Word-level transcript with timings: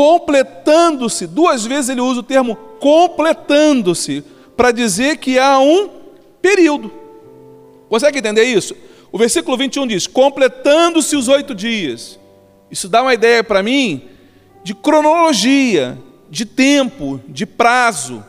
completando-se. 0.00 1.26
Duas 1.26 1.66
vezes 1.66 1.90
ele 1.90 2.00
usa 2.00 2.20
o 2.20 2.22
termo 2.22 2.56
completando-se 2.80 4.24
para 4.56 4.72
dizer 4.72 5.18
que 5.18 5.38
há 5.38 5.58
um 5.58 5.90
período. 6.40 6.90
Consegue 7.86 8.18
entender 8.18 8.44
isso? 8.44 8.74
O 9.12 9.18
versículo 9.18 9.58
21 9.58 9.86
diz: 9.86 10.06
completando-se 10.06 11.14
os 11.16 11.28
oito 11.28 11.54
dias. 11.54 12.18
Isso 12.70 12.88
dá 12.88 13.02
uma 13.02 13.12
ideia 13.12 13.44
para 13.44 13.62
mim 13.62 14.08
de 14.64 14.74
cronologia, 14.74 15.98
de 16.30 16.46
tempo, 16.46 17.20
de 17.28 17.44
prazo. 17.44 18.24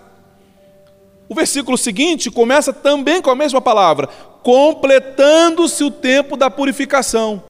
O 1.30 1.34
versículo 1.34 1.78
seguinte 1.78 2.30
começa 2.30 2.74
também 2.74 3.22
com 3.22 3.30
a 3.30 3.36
mesma 3.36 3.62
palavra, 3.62 4.10
completando-se 4.44 5.86
o 5.86 5.92
tempo 5.92 6.36
da 6.36 6.50
purificação. 6.50 7.46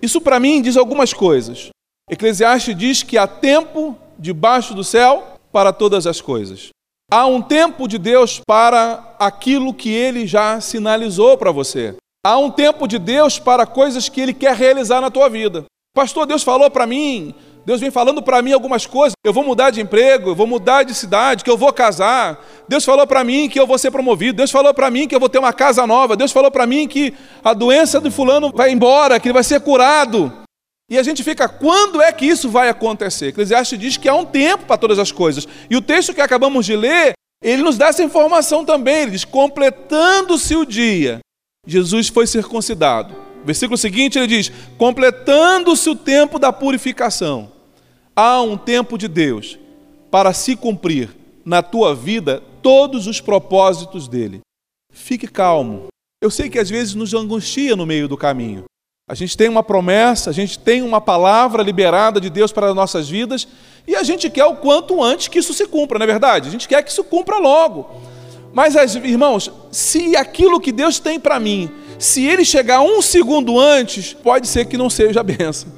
Isso 0.00 0.22
para 0.22 0.40
mim 0.40 0.62
diz 0.62 0.78
algumas 0.78 1.12
coisas. 1.12 1.68
Eclesiastes 2.10 2.76
diz 2.76 3.02
que 3.02 3.18
há 3.18 3.26
tempo 3.26 3.96
debaixo 4.18 4.74
do 4.74 4.82
céu 4.82 5.34
para 5.52 5.72
todas 5.72 6.06
as 6.06 6.20
coisas. 6.20 6.70
Há 7.10 7.26
um 7.26 7.40
tempo 7.40 7.86
de 7.86 7.98
Deus 7.98 8.40
para 8.46 9.16
aquilo 9.18 9.72
que 9.72 9.90
ele 9.90 10.26
já 10.26 10.60
sinalizou 10.60 11.36
para 11.38 11.50
você. 11.50 11.94
Há 12.24 12.36
um 12.38 12.50
tempo 12.50 12.86
de 12.86 12.98
Deus 12.98 13.38
para 13.38 13.66
coisas 13.66 14.08
que 14.08 14.20
ele 14.20 14.34
quer 14.34 14.54
realizar 14.54 15.00
na 15.00 15.10
tua 15.10 15.28
vida. 15.28 15.64
Pastor, 15.94 16.26
Deus 16.26 16.42
falou 16.42 16.70
para 16.70 16.86
mim, 16.86 17.34
Deus 17.64 17.80
vem 17.80 17.90
falando 17.90 18.22
para 18.22 18.40
mim 18.40 18.52
algumas 18.52 18.86
coisas. 18.86 19.12
Eu 19.24 19.32
vou 19.32 19.44
mudar 19.44 19.70
de 19.70 19.80
emprego, 19.80 20.30
eu 20.30 20.34
vou 20.34 20.46
mudar 20.46 20.82
de 20.84 20.94
cidade, 20.94 21.44
que 21.44 21.50
eu 21.50 21.56
vou 21.56 21.72
casar. 21.72 22.42
Deus 22.66 22.84
falou 22.84 23.06
para 23.06 23.22
mim 23.22 23.48
que 23.48 23.60
eu 23.60 23.66
vou 23.66 23.78
ser 23.78 23.90
promovido. 23.90 24.38
Deus 24.38 24.50
falou 24.50 24.72
para 24.72 24.90
mim 24.90 25.06
que 25.06 25.14
eu 25.14 25.20
vou 25.20 25.28
ter 25.28 25.38
uma 25.38 25.52
casa 25.52 25.86
nova. 25.86 26.16
Deus 26.16 26.32
falou 26.32 26.50
para 26.50 26.66
mim 26.66 26.88
que 26.88 27.12
a 27.44 27.52
doença 27.52 28.00
do 28.00 28.10
fulano 28.10 28.50
vai 28.54 28.70
embora, 28.70 29.20
que 29.20 29.28
ele 29.28 29.34
vai 29.34 29.44
ser 29.44 29.60
curado. 29.60 30.32
E 30.90 30.96
a 30.96 31.02
gente 31.02 31.22
fica, 31.22 31.46
quando 31.48 32.00
é 32.00 32.10
que 32.10 32.24
isso 32.24 32.48
vai 32.48 32.70
acontecer? 32.70 33.28
Eclesiastes 33.28 33.78
diz 33.78 33.96
que 33.98 34.08
há 34.08 34.14
um 34.14 34.24
tempo 34.24 34.64
para 34.64 34.78
todas 34.78 34.98
as 34.98 35.12
coisas. 35.12 35.46
E 35.68 35.76
o 35.76 35.82
texto 35.82 36.14
que 36.14 36.20
acabamos 36.20 36.64
de 36.64 36.74
ler, 36.74 37.12
ele 37.42 37.62
nos 37.62 37.76
dá 37.76 37.88
essa 37.88 38.02
informação 38.02 38.64
também. 38.64 39.02
Ele 39.02 39.10
diz: 39.10 39.24
completando-se 39.24 40.56
o 40.56 40.64
dia, 40.64 41.20
Jesus 41.66 42.08
foi 42.08 42.26
circuncidado. 42.26 43.14
Versículo 43.44 43.76
seguinte 43.76 44.18
ele 44.18 44.26
diz: 44.26 44.50
completando-se 44.78 45.90
o 45.90 45.94
tempo 45.94 46.38
da 46.38 46.52
purificação. 46.52 47.52
Há 48.16 48.40
um 48.40 48.56
tempo 48.56 48.96
de 48.96 49.06
Deus 49.08 49.58
para 50.10 50.32
se 50.32 50.56
cumprir 50.56 51.10
na 51.44 51.62
tua 51.62 51.94
vida 51.94 52.42
todos 52.62 53.06
os 53.06 53.20
propósitos 53.20 54.08
dele. 54.08 54.40
Fique 54.90 55.28
calmo. 55.28 55.88
Eu 56.20 56.30
sei 56.30 56.48
que 56.48 56.58
às 56.58 56.68
vezes 56.68 56.94
nos 56.94 57.14
angustia 57.14 57.76
no 57.76 57.86
meio 57.86 58.08
do 58.08 58.16
caminho. 58.16 58.64
A 59.08 59.14
gente 59.14 59.36
tem 59.36 59.48
uma 59.48 59.62
promessa, 59.62 60.28
a 60.28 60.32
gente 60.34 60.58
tem 60.58 60.82
uma 60.82 61.00
palavra 61.00 61.62
liberada 61.62 62.20
de 62.20 62.28
Deus 62.28 62.52
para 62.52 62.68
as 62.68 62.74
nossas 62.74 63.08
vidas 63.08 63.48
e 63.86 63.96
a 63.96 64.02
gente 64.02 64.28
quer 64.28 64.44
o 64.44 64.56
quanto 64.56 65.02
antes 65.02 65.28
que 65.28 65.38
isso 65.38 65.54
se 65.54 65.66
cumpra, 65.66 65.98
não 65.98 66.04
é 66.04 66.06
verdade? 66.06 66.46
A 66.46 66.50
gente 66.50 66.68
quer 66.68 66.82
que 66.82 66.90
isso 66.90 67.02
cumpra 67.02 67.38
logo. 67.38 67.88
Mas, 68.52 68.74
irmãos, 68.96 69.50
se 69.70 70.14
aquilo 70.14 70.60
que 70.60 70.70
Deus 70.70 70.98
tem 70.98 71.18
para 71.18 71.40
mim, 71.40 71.70
se 71.98 72.26
ele 72.26 72.44
chegar 72.44 72.82
um 72.82 73.00
segundo 73.00 73.58
antes, 73.58 74.12
pode 74.12 74.46
ser 74.46 74.66
que 74.66 74.76
não 74.76 74.90
seja 74.90 75.20
a 75.20 75.22
benção. 75.22 75.72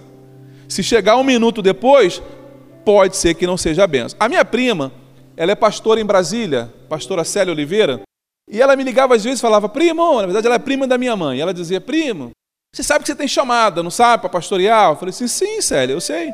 Se 0.69 0.83
chegar 0.83 1.17
um 1.17 1.25
minuto 1.25 1.63
depois, 1.63 2.21
pode 2.85 3.17
ser 3.17 3.35
que 3.35 3.47
não 3.47 3.57
seja 3.57 3.85
a 3.85 3.87
benção. 3.87 4.17
A 4.19 4.29
minha 4.29 4.45
prima, 4.45 4.91
ela 5.37 5.53
é 5.53 5.55
pastora 5.55 6.01
em 6.01 6.05
Brasília, 6.05 6.73
pastora 6.89 7.23
Célia 7.23 7.53
Oliveira, 7.53 8.01
e 8.51 8.61
ela 8.61 8.75
me 8.75 8.83
ligava 8.83 9.15
às 9.15 9.23
vezes 9.23 9.39
e 9.39 9.43
falava, 9.43 9.69
primo, 9.69 10.21
na 10.21 10.27
verdade 10.27 10.47
ela 10.47 10.57
é 10.57 10.59
prima 10.59 10.87
da 10.87 10.99
minha 10.99 11.15
mãe. 11.15 11.41
Ela 11.41 11.55
dizia, 11.55 11.81
primo, 11.81 12.33
você 12.75 12.83
sabe 12.83 13.05
que 13.05 13.11
você 13.11 13.17
tem 13.17 13.29
chamada, 13.29 13.83
não 13.83 13.91
sabe, 13.91 14.21
para 14.21 14.31
pastorear? 14.31 14.91
Eu 14.91 14.97
falei 14.97 15.11
assim, 15.11 15.27
sim, 15.27 15.61
Célia, 15.61 15.93
eu 15.93 16.01
sei. 16.01 16.33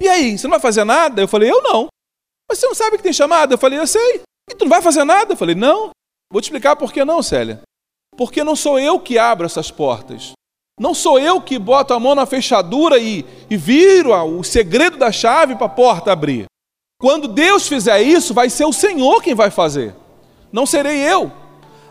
E 0.00 0.08
aí, 0.08 0.38
você 0.38 0.46
não 0.46 0.52
vai 0.52 0.60
fazer 0.60 0.84
nada? 0.84 1.22
Eu 1.22 1.28
falei, 1.28 1.50
eu 1.50 1.62
não. 1.62 1.88
Mas 2.48 2.58
você 2.58 2.66
não 2.66 2.74
sabe 2.74 2.96
que 2.96 3.02
tem 3.02 3.12
chamada? 3.12 3.54
Eu 3.54 3.58
falei, 3.58 3.78
eu 3.78 3.86
sei. 3.86 4.22
E 4.50 4.54
tu 4.54 4.64
não 4.64 4.70
vai 4.70 4.82
fazer 4.82 5.04
nada? 5.04 5.32
Eu 5.32 5.36
falei, 5.36 5.54
não. 5.54 5.90
Vou 6.32 6.40
te 6.40 6.44
explicar 6.44 6.76
por 6.76 6.92
que 6.92 7.04
não, 7.04 7.22
Célia. 7.22 7.62
Porque 8.16 8.44
não 8.44 8.56
sou 8.56 8.78
eu 8.78 9.00
que 9.00 9.18
abro 9.18 9.46
essas 9.46 9.70
portas. 9.70 10.32
Não 10.78 10.94
sou 10.94 11.18
eu 11.18 11.40
que 11.40 11.58
boto 11.58 11.92
a 11.92 12.00
mão 12.00 12.14
na 12.14 12.24
fechadura 12.24 12.98
e, 12.98 13.24
e 13.50 13.56
viro 13.56 14.14
o 14.14 14.42
segredo 14.42 14.96
da 14.96 15.12
chave 15.12 15.54
para 15.54 15.66
a 15.66 15.70
porta 15.70 16.12
abrir. 16.12 16.46
Quando 16.98 17.28
Deus 17.28 17.68
fizer 17.68 18.00
isso, 18.02 18.34
vai 18.34 18.50
ser 18.50 18.64
o 18.64 18.72
Senhor 18.72 19.22
quem 19.22 19.34
vai 19.34 19.50
fazer. 19.50 19.94
Não 20.52 20.66
serei 20.66 20.98
eu. 20.98 21.32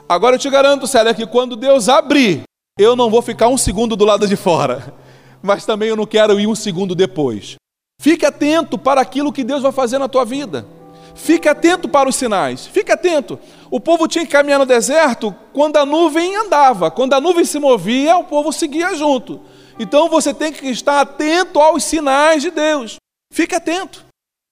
Agora 0.08 0.36
eu 0.36 0.40
te 0.40 0.50
garanto, 0.50 0.88
Célia, 0.88 1.14
que 1.14 1.26
quando 1.26 1.56
Deus 1.56 1.88
abrir, 1.88 2.44
eu 2.80 2.96
não 2.96 3.10
vou 3.10 3.22
ficar 3.22 3.50
um 3.50 3.58
segundo 3.58 3.98
do 3.98 4.06
lado 4.06 4.26
de 4.26 4.38
fora, 4.38 4.94
mas 5.44 5.66
também 5.66 5.90
eu 5.90 5.98
não 5.98 6.06
quero 6.06 6.40
ir 6.40 6.48
um 6.48 6.56
segundo 6.56 6.96
depois. 6.96 7.56
Fique 8.02 8.26
atento 8.26 8.78
para 8.78 9.02
aquilo 9.02 9.34
que 9.34 9.44
Deus 9.44 9.62
vai 9.62 9.74
fazer 9.74 9.98
na 9.98 10.08
tua 10.08 10.24
vida. 10.24 10.66
Fique 11.14 11.50
atento 11.50 11.90
para 11.90 12.08
os 12.08 12.16
sinais. 12.16 12.66
Fique 12.66 12.94
atento. 12.94 13.38
O 13.70 13.82
povo 13.82 14.08
tinha 14.08 14.26
que 14.26 14.32
caminhar 14.32 14.58
no 14.58 14.66
deserto 14.66 15.36
quando 15.52 15.76
a 15.76 15.86
nuvem 15.86 16.34
andava. 16.38 16.90
Quando 16.90 17.14
a 17.14 17.20
nuvem 17.20 17.44
se 17.44 17.60
movia, 17.60 18.16
o 18.18 18.24
povo 18.24 18.54
seguia 18.54 18.96
junto. 18.96 19.42
Então 19.78 20.08
você 20.08 20.34
tem 20.34 20.54
que 20.54 20.68
estar 20.68 21.02
atento 21.02 21.60
aos 21.60 21.84
sinais 21.84 22.42
de 22.42 22.50
Deus. 22.50 22.96
Fique 23.34 23.54
atento. 23.54 24.06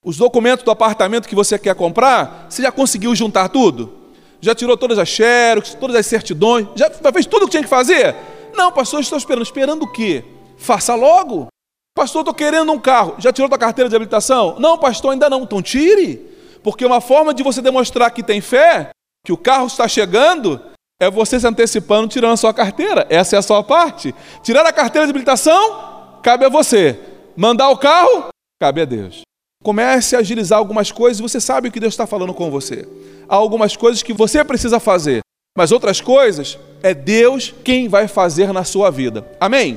Os 0.04 0.18
documentos 0.18 0.66
do 0.66 0.72
apartamento 0.72 1.30
que 1.30 1.36
você 1.36 1.58
quer 1.58 1.76
comprar, 1.76 2.48
você 2.50 2.62
já 2.62 2.72
conseguiu 2.72 3.16
juntar 3.16 3.48
tudo? 3.48 3.97
Já 4.42 4.54
tirou 4.54 4.78
todas 4.78 5.00
as 5.00 5.10
xerox, 5.10 5.74
todas 5.74 5.96
as 5.96 6.06
certidões? 6.06 6.68
Já 6.76 6.90
fez 7.12 7.26
tudo 7.26 7.44
o 7.44 7.46
que 7.46 7.52
tinha 7.52 7.64
que 7.64 7.70
fazer? 7.70 8.16
Não, 8.54 8.72
pastor, 8.72 9.00
estou 9.00 9.18
esperando. 9.18 9.44
Esperando 9.44 9.84
o 9.84 9.92
quê? 9.92 10.24
Faça 10.58 10.96
logo. 10.96 11.48
Pastor, 11.96 12.22
estou 12.22 12.34
querendo 12.34 12.72
um 12.72 12.80
carro. 12.80 13.16
Já 13.18 13.32
tirou 13.34 13.50
tua 13.50 13.58
carteira 13.58 13.90
de 13.90 13.96
habilitação? 13.96 14.58
Não, 14.60 14.78
pastor, 14.78 15.12
ainda 15.12 15.30
não. 15.30 15.42
Então 15.42 15.62
tire. 15.62 16.28
Porque 16.64 16.86
uma 16.86 17.02
forma 17.02 17.34
de 17.34 17.44
você 17.44 17.62
demonstrar 17.62 18.12
que 18.12 18.22
tem 18.22 18.42
fé, 18.42 18.90
que 19.26 19.32
o 19.32 19.38
carro 19.38 19.68
está 19.68 19.88
chegando, 19.88 20.62
é 21.00 21.10
você 21.10 21.40
se 21.40 21.48
antecipando 21.48 22.08
tirando 22.08 22.34
a 22.34 22.38
sua 22.38 22.54
carteira. 22.54 23.06
Essa 23.10 23.36
é 23.36 23.40
a 23.40 23.42
sua 23.42 23.64
parte. 23.64 24.14
Tirar 24.44 24.66
a 24.66 24.74
carteira 24.74 25.06
de 25.06 25.12
habilitação, 25.12 26.20
cabe 26.24 26.46
a 26.46 26.50
você. 26.50 27.00
Mandar 27.36 27.70
o 27.70 27.78
carro, 27.78 28.30
cabe 28.60 28.82
a 28.82 28.86
Deus. 28.86 29.22
Comece 29.68 30.16
a 30.16 30.20
agilizar 30.20 30.58
algumas 30.58 30.94
coisas 30.94 31.20
você 31.20 31.42
sabe 31.42 31.68
o 31.68 31.72
que 31.74 31.80
Deus 31.82 31.94
está 31.94 32.08
falando 32.08 32.34
com 32.34 32.50
você 32.50 32.88
há 33.28 33.36
algumas 33.36 33.76
coisas 33.76 34.02
que 34.02 34.14
você 34.14 34.42
precisa 34.42 34.80
fazer, 34.80 35.20
mas 35.58 35.74
outras 35.74 36.00
coisas 36.00 36.58
é 36.82 36.94
Deus 36.94 37.54
quem 37.66 37.90
vai 37.90 38.08
fazer 38.08 38.54
na 38.54 38.64
sua 38.64 38.90
vida. 38.90 39.30
Amém? 39.42 39.76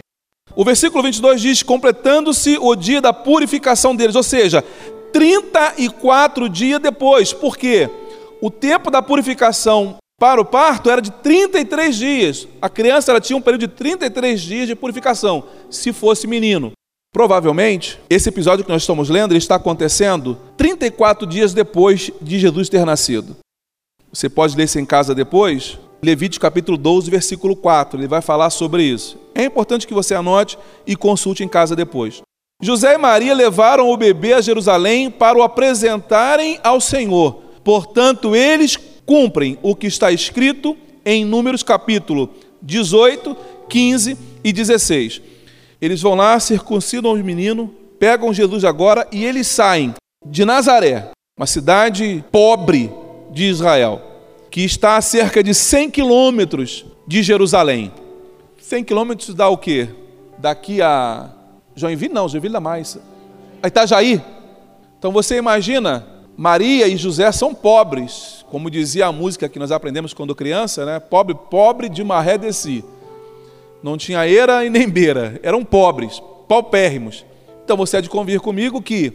O 0.54 0.64
versículo 0.64 1.02
22 1.02 1.40
diz: 1.40 1.64
completando-se 1.64 2.56
o 2.60 2.76
dia 2.76 3.00
da 3.00 3.12
purificação 3.12 3.96
deles, 3.96 4.14
ou 4.14 4.22
seja, 4.22 4.62
34 5.12 6.48
dias 6.48 6.78
depois. 6.78 7.32
Por 7.32 7.56
quê? 7.56 7.90
O 8.40 8.48
tempo 8.48 8.92
da 8.92 9.02
purificação 9.02 9.96
para 10.20 10.40
o 10.40 10.44
parto 10.44 10.88
era 10.88 11.02
de 11.02 11.10
33 11.10 11.96
dias. 11.96 12.46
A 12.62 12.68
criança 12.68 13.10
ela 13.10 13.20
tinha 13.20 13.36
um 13.36 13.42
período 13.42 13.62
de 13.62 13.74
33 13.74 14.40
dias 14.40 14.68
de 14.68 14.76
purificação, 14.76 15.42
se 15.68 15.92
fosse 15.92 16.28
menino. 16.28 16.70
Provavelmente, 17.12 17.98
esse 18.08 18.28
episódio 18.28 18.64
que 18.64 18.70
nós 18.70 18.82
estamos 18.82 19.08
lendo 19.08 19.36
está 19.36 19.56
acontecendo 19.56 20.38
34 20.56 21.26
dias 21.26 21.52
depois 21.52 22.10
de 22.22 22.38
Jesus 22.38 22.68
ter 22.68 22.86
nascido. 22.86 23.36
Você 24.12 24.28
pode 24.28 24.56
ler 24.56 24.64
isso 24.64 24.78
em 24.78 24.86
casa 24.86 25.14
depois. 25.14 25.78
Levítico 26.02 26.40
capítulo 26.40 26.78
12, 26.78 27.10
versículo 27.10 27.56
4, 27.56 27.98
ele 28.00 28.08
vai 28.08 28.22
falar 28.22 28.48
sobre 28.50 28.84
isso. 28.84 29.18
É 29.34 29.44
importante 29.44 29.86
que 29.86 29.92
você 29.92 30.14
anote 30.14 30.56
e 30.86 30.94
consulte 30.96 31.42
em 31.42 31.48
casa 31.48 31.74
depois. 31.74 32.22
José 32.62 32.94
e 32.94 32.98
Maria 32.98 33.34
levaram 33.34 33.90
o 33.90 33.96
bebê 33.96 34.32
a 34.32 34.40
Jerusalém 34.40 35.10
para 35.10 35.36
o 35.36 35.42
apresentarem 35.42 36.60
ao 36.62 36.80
Senhor. 36.80 37.42
Portanto, 37.64 38.36
eles 38.36 38.78
cumprem 39.04 39.58
o 39.62 39.74
que 39.74 39.86
está 39.86 40.12
escrito 40.12 40.76
em 41.04 41.24
Números 41.24 41.62
capítulo 41.62 42.30
18, 42.62 43.36
15 43.68 44.16
e 44.44 44.52
16. 44.52 45.22
Eles 45.80 46.02
vão 46.02 46.14
lá, 46.14 46.38
circuncidam 46.38 47.12
os 47.12 47.22
meninos, 47.22 47.68
pegam 47.98 48.32
Jesus 48.32 48.64
agora 48.64 49.06
e 49.10 49.24
eles 49.24 49.46
saem 49.46 49.94
de 50.24 50.44
Nazaré, 50.44 51.10
uma 51.38 51.46
cidade 51.46 52.22
pobre 52.30 52.92
de 53.30 53.44
Israel, 53.44 54.02
que 54.50 54.62
está 54.62 54.96
a 54.96 55.00
cerca 55.00 55.42
de 55.42 55.54
100 55.54 55.90
quilômetros 55.90 56.84
de 57.06 57.22
Jerusalém. 57.22 57.92
100 58.60 58.84
quilômetros 58.84 59.34
dá 59.34 59.48
o 59.48 59.56
quê? 59.56 59.88
Daqui 60.38 60.82
a 60.82 61.30
Joinville? 61.74 62.12
Não, 62.12 62.28
Joinville 62.28 62.52
dá 62.52 62.60
mais. 62.60 62.98
A 63.62 63.68
Itajaí. 63.68 64.20
Então 64.98 65.10
você 65.10 65.36
imagina, 65.36 66.06
Maria 66.36 66.86
e 66.86 66.96
José 66.96 67.30
são 67.32 67.54
pobres, 67.54 68.44
como 68.50 68.70
dizia 68.70 69.06
a 69.06 69.12
música 69.12 69.48
que 69.48 69.58
nós 69.58 69.72
aprendemos 69.72 70.12
quando 70.12 70.34
criança, 70.34 70.84
né? 70.84 71.00
Pobre, 71.00 71.34
pobre 71.34 71.88
de 71.88 72.04
maré 72.04 72.36
de 72.36 72.52
si. 72.52 72.84
Não 73.82 73.96
tinha 73.96 74.26
eira 74.26 74.64
e 74.64 74.70
nem 74.70 74.88
beira, 74.88 75.40
eram 75.42 75.64
pobres, 75.64 76.22
paupérrimos. 76.48 77.24
Então 77.64 77.76
você 77.76 77.96
há 77.96 78.00
de 78.00 78.10
convir 78.10 78.40
comigo 78.40 78.82
que 78.82 79.12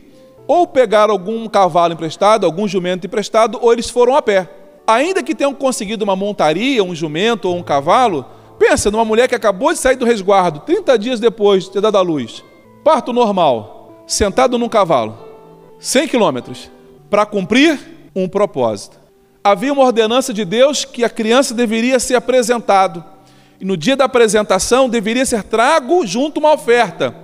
ou 0.47 0.67
pegaram 0.67 1.11
algum 1.11 1.47
cavalo 1.47 1.93
emprestado, 1.93 2.45
algum 2.45 2.67
jumento 2.67 3.07
emprestado, 3.07 3.59
ou 3.61 3.73
eles 3.73 3.89
foram 3.89 4.15
a 4.15 4.21
pé. 4.21 4.49
Ainda 4.87 5.23
que 5.23 5.33
tenham 5.33 5.53
conseguido 5.53 6.03
uma 6.03 6.15
montaria, 6.15 6.83
um 6.83 6.93
jumento 6.93 7.49
ou 7.49 7.55
um 7.55 7.63
cavalo, 7.63 8.25
pensa 8.59 8.91
numa 8.91 9.03
mulher 9.03 9.27
que 9.27 9.35
acabou 9.35 9.73
de 9.73 9.79
sair 9.79 9.95
do 9.95 10.05
resguardo, 10.05 10.59
30 10.59 10.97
dias 10.99 11.19
depois 11.19 11.65
de 11.65 11.71
ter 11.71 11.81
dado 11.81 11.97
a 11.97 12.01
luz. 12.01 12.43
Parto 12.83 13.11
normal, 13.11 14.03
sentado 14.05 14.57
num 14.57 14.69
cavalo. 14.69 15.17
100 15.79 16.07
quilômetros 16.07 16.71
para 17.09 17.25
cumprir 17.25 17.79
um 18.15 18.27
propósito. 18.27 18.99
Havia 19.43 19.73
uma 19.73 19.83
ordenança 19.83 20.33
de 20.33 20.45
Deus 20.45 20.85
que 20.85 21.03
a 21.03 21.09
criança 21.09 21.53
deveria 21.53 21.99
ser 21.99 22.15
apresentado. 22.15 23.03
E 23.59 23.65
no 23.65 23.77
dia 23.77 23.95
da 23.95 24.05
apresentação 24.05 24.89
deveria 24.89 25.25
ser 25.25 25.43
trago 25.43 26.05
junto 26.05 26.39
uma 26.39 26.53
oferta. 26.53 27.15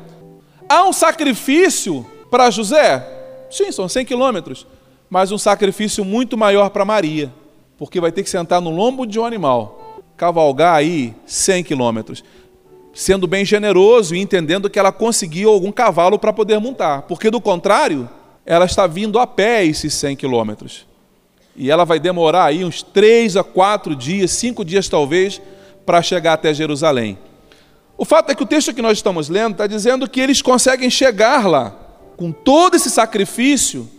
Há 0.68 0.86
um 0.86 0.94
sacrifício 0.94 2.06
para 2.30 2.50
José? 2.50 3.06
Sim, 3.50 3.72
são 3.72 3.90
100 3.90 4.06
quilômetros. 4.06 4.66
Mas 5.10 5.32
um 5.32 5.38
sacrifício 5.38 6.06
muito 6.06 6.38
maior 6.38 6.70
para 6.70 6.86
Maria. 6.86 7.34
Porque 7.78 8.00
vai 8.00 8.12
ter 8.12 8.24
que 8.24 8.30
sentar 8.30 8.62
no 8.62 8.70
lombo 8.70 9.06
de 9.06 9.20
um 9.20 9.26
animal. 9.26 10.04
Cavalgar 10.16 10.76
aí 10.76 11.14
100 11.26 11.64
quilômetros 11.64 12.24
sendo 12.94 13.28
bem 13.28 13.46
generoso 13.46 14.16
e 14.16 14.20
entendendo 14.20 14.70
que 14.70 14.78
ela 14.78 14.92
conseguiu 14.92 15.50
algum 15.50 15.72
cavalo 15.72 16.20
para 16.20 16.34
poder 16.34 16.60
montar, 16.60 17.04
porque 17.04 17.30
do 17.30 17.40
contrário, 17.40 18.10
ela 18.46 18.66
está 18.66 18.88
vindo 18.88 19.20
a 19.20 19.28
pé 19.28 19.66
esses 19.66 19.94
100 19.94 20.16
quilômetros. 20.16 20.86
E 21.56 21.70
ela 21.70 21.86
vai 21.86 22.00
demorar 22.00 22.46
aí 22.46 22.64
uns 22.64 22.82
três 22.82 23.36
a 23.38 23.44
quatro 23.44 23.96
dias, 23.96 24.32
cinco 24.32 24.64
dias 24.64 24.88
talvez, 24.88 25.42
para 25.92 26.02
chegar 26.02 26.32
até 26.32 26.54
Jerusalém. 26.54 27.20
O 27.98 28.06
fato 28.06 28.32
é 28.32 28.36
que 28.36 28.42
o 28.42 28.46
texto 28.46 28.74
que 28.74 28.82
nós 28.82 28.98
estamos 28.98 29.28
lendo 29.28 29.52
está 29.52 29.68
dizendo 29.68 30.10
que 30.10 30.22
eles 30.22 30.42
conseguem 30.42 30.90
chegar 30.90 31.46
lá, 31.46 31.76
com 32.16 32.32
todo 32.32 32.76
esse 32.76 32.90
sacrifício, 32.90 33.90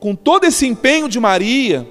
com 0.00 0.16
todo 0.16 0.46
esse 0.46 0.66
empenho 0.66 1.08
de 1.08 1.20
Maria, 1.20 1.88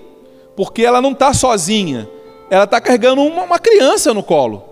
porque 0.53 0.83
ela 0.83 1.01
não 1.01 1.13
está 1.13 1.33
sozinha, 1.33 2.09
ela 2.49 2.65
está 2.65 2.81
carregando 2.81 3.21
uma, 3.21 3.43
uma 3.43 3.57
criança 3.57 4.13
no 4.13 4.21
colo. 4.21 4.65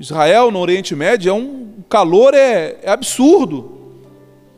Israel, 0.00 0.50
no 0.50 0.60
Oriente 0.60 0.96
Médio, 0.96 1.28
é 1.28 1.34
um 1.34 1.74
calor 1.86 2.32
é, 2.32 2.78
é 2.84 2.90
absurdo. 2.90 4.00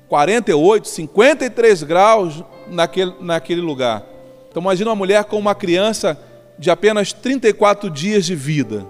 48, 0.07 0.87
53 0.87 1.83
graus 1.83 2.45
naquele, 2.69 3.13
naquele 3.19 3.61
lugar. 3.61 4.07
Então 4.49 4.63
imagina 4.63 4.91
uma 4.91 4.97
mulher 4.97 5.25
com 5.25 5.37
uma 5.37 5.57
criança 5.57 6.17
de 6.57 6.71
apenas 6.71 7.13
34 7.13 7.91
dias 7.91 8.25
de 8.25 8.37
vida. 8.37 8.87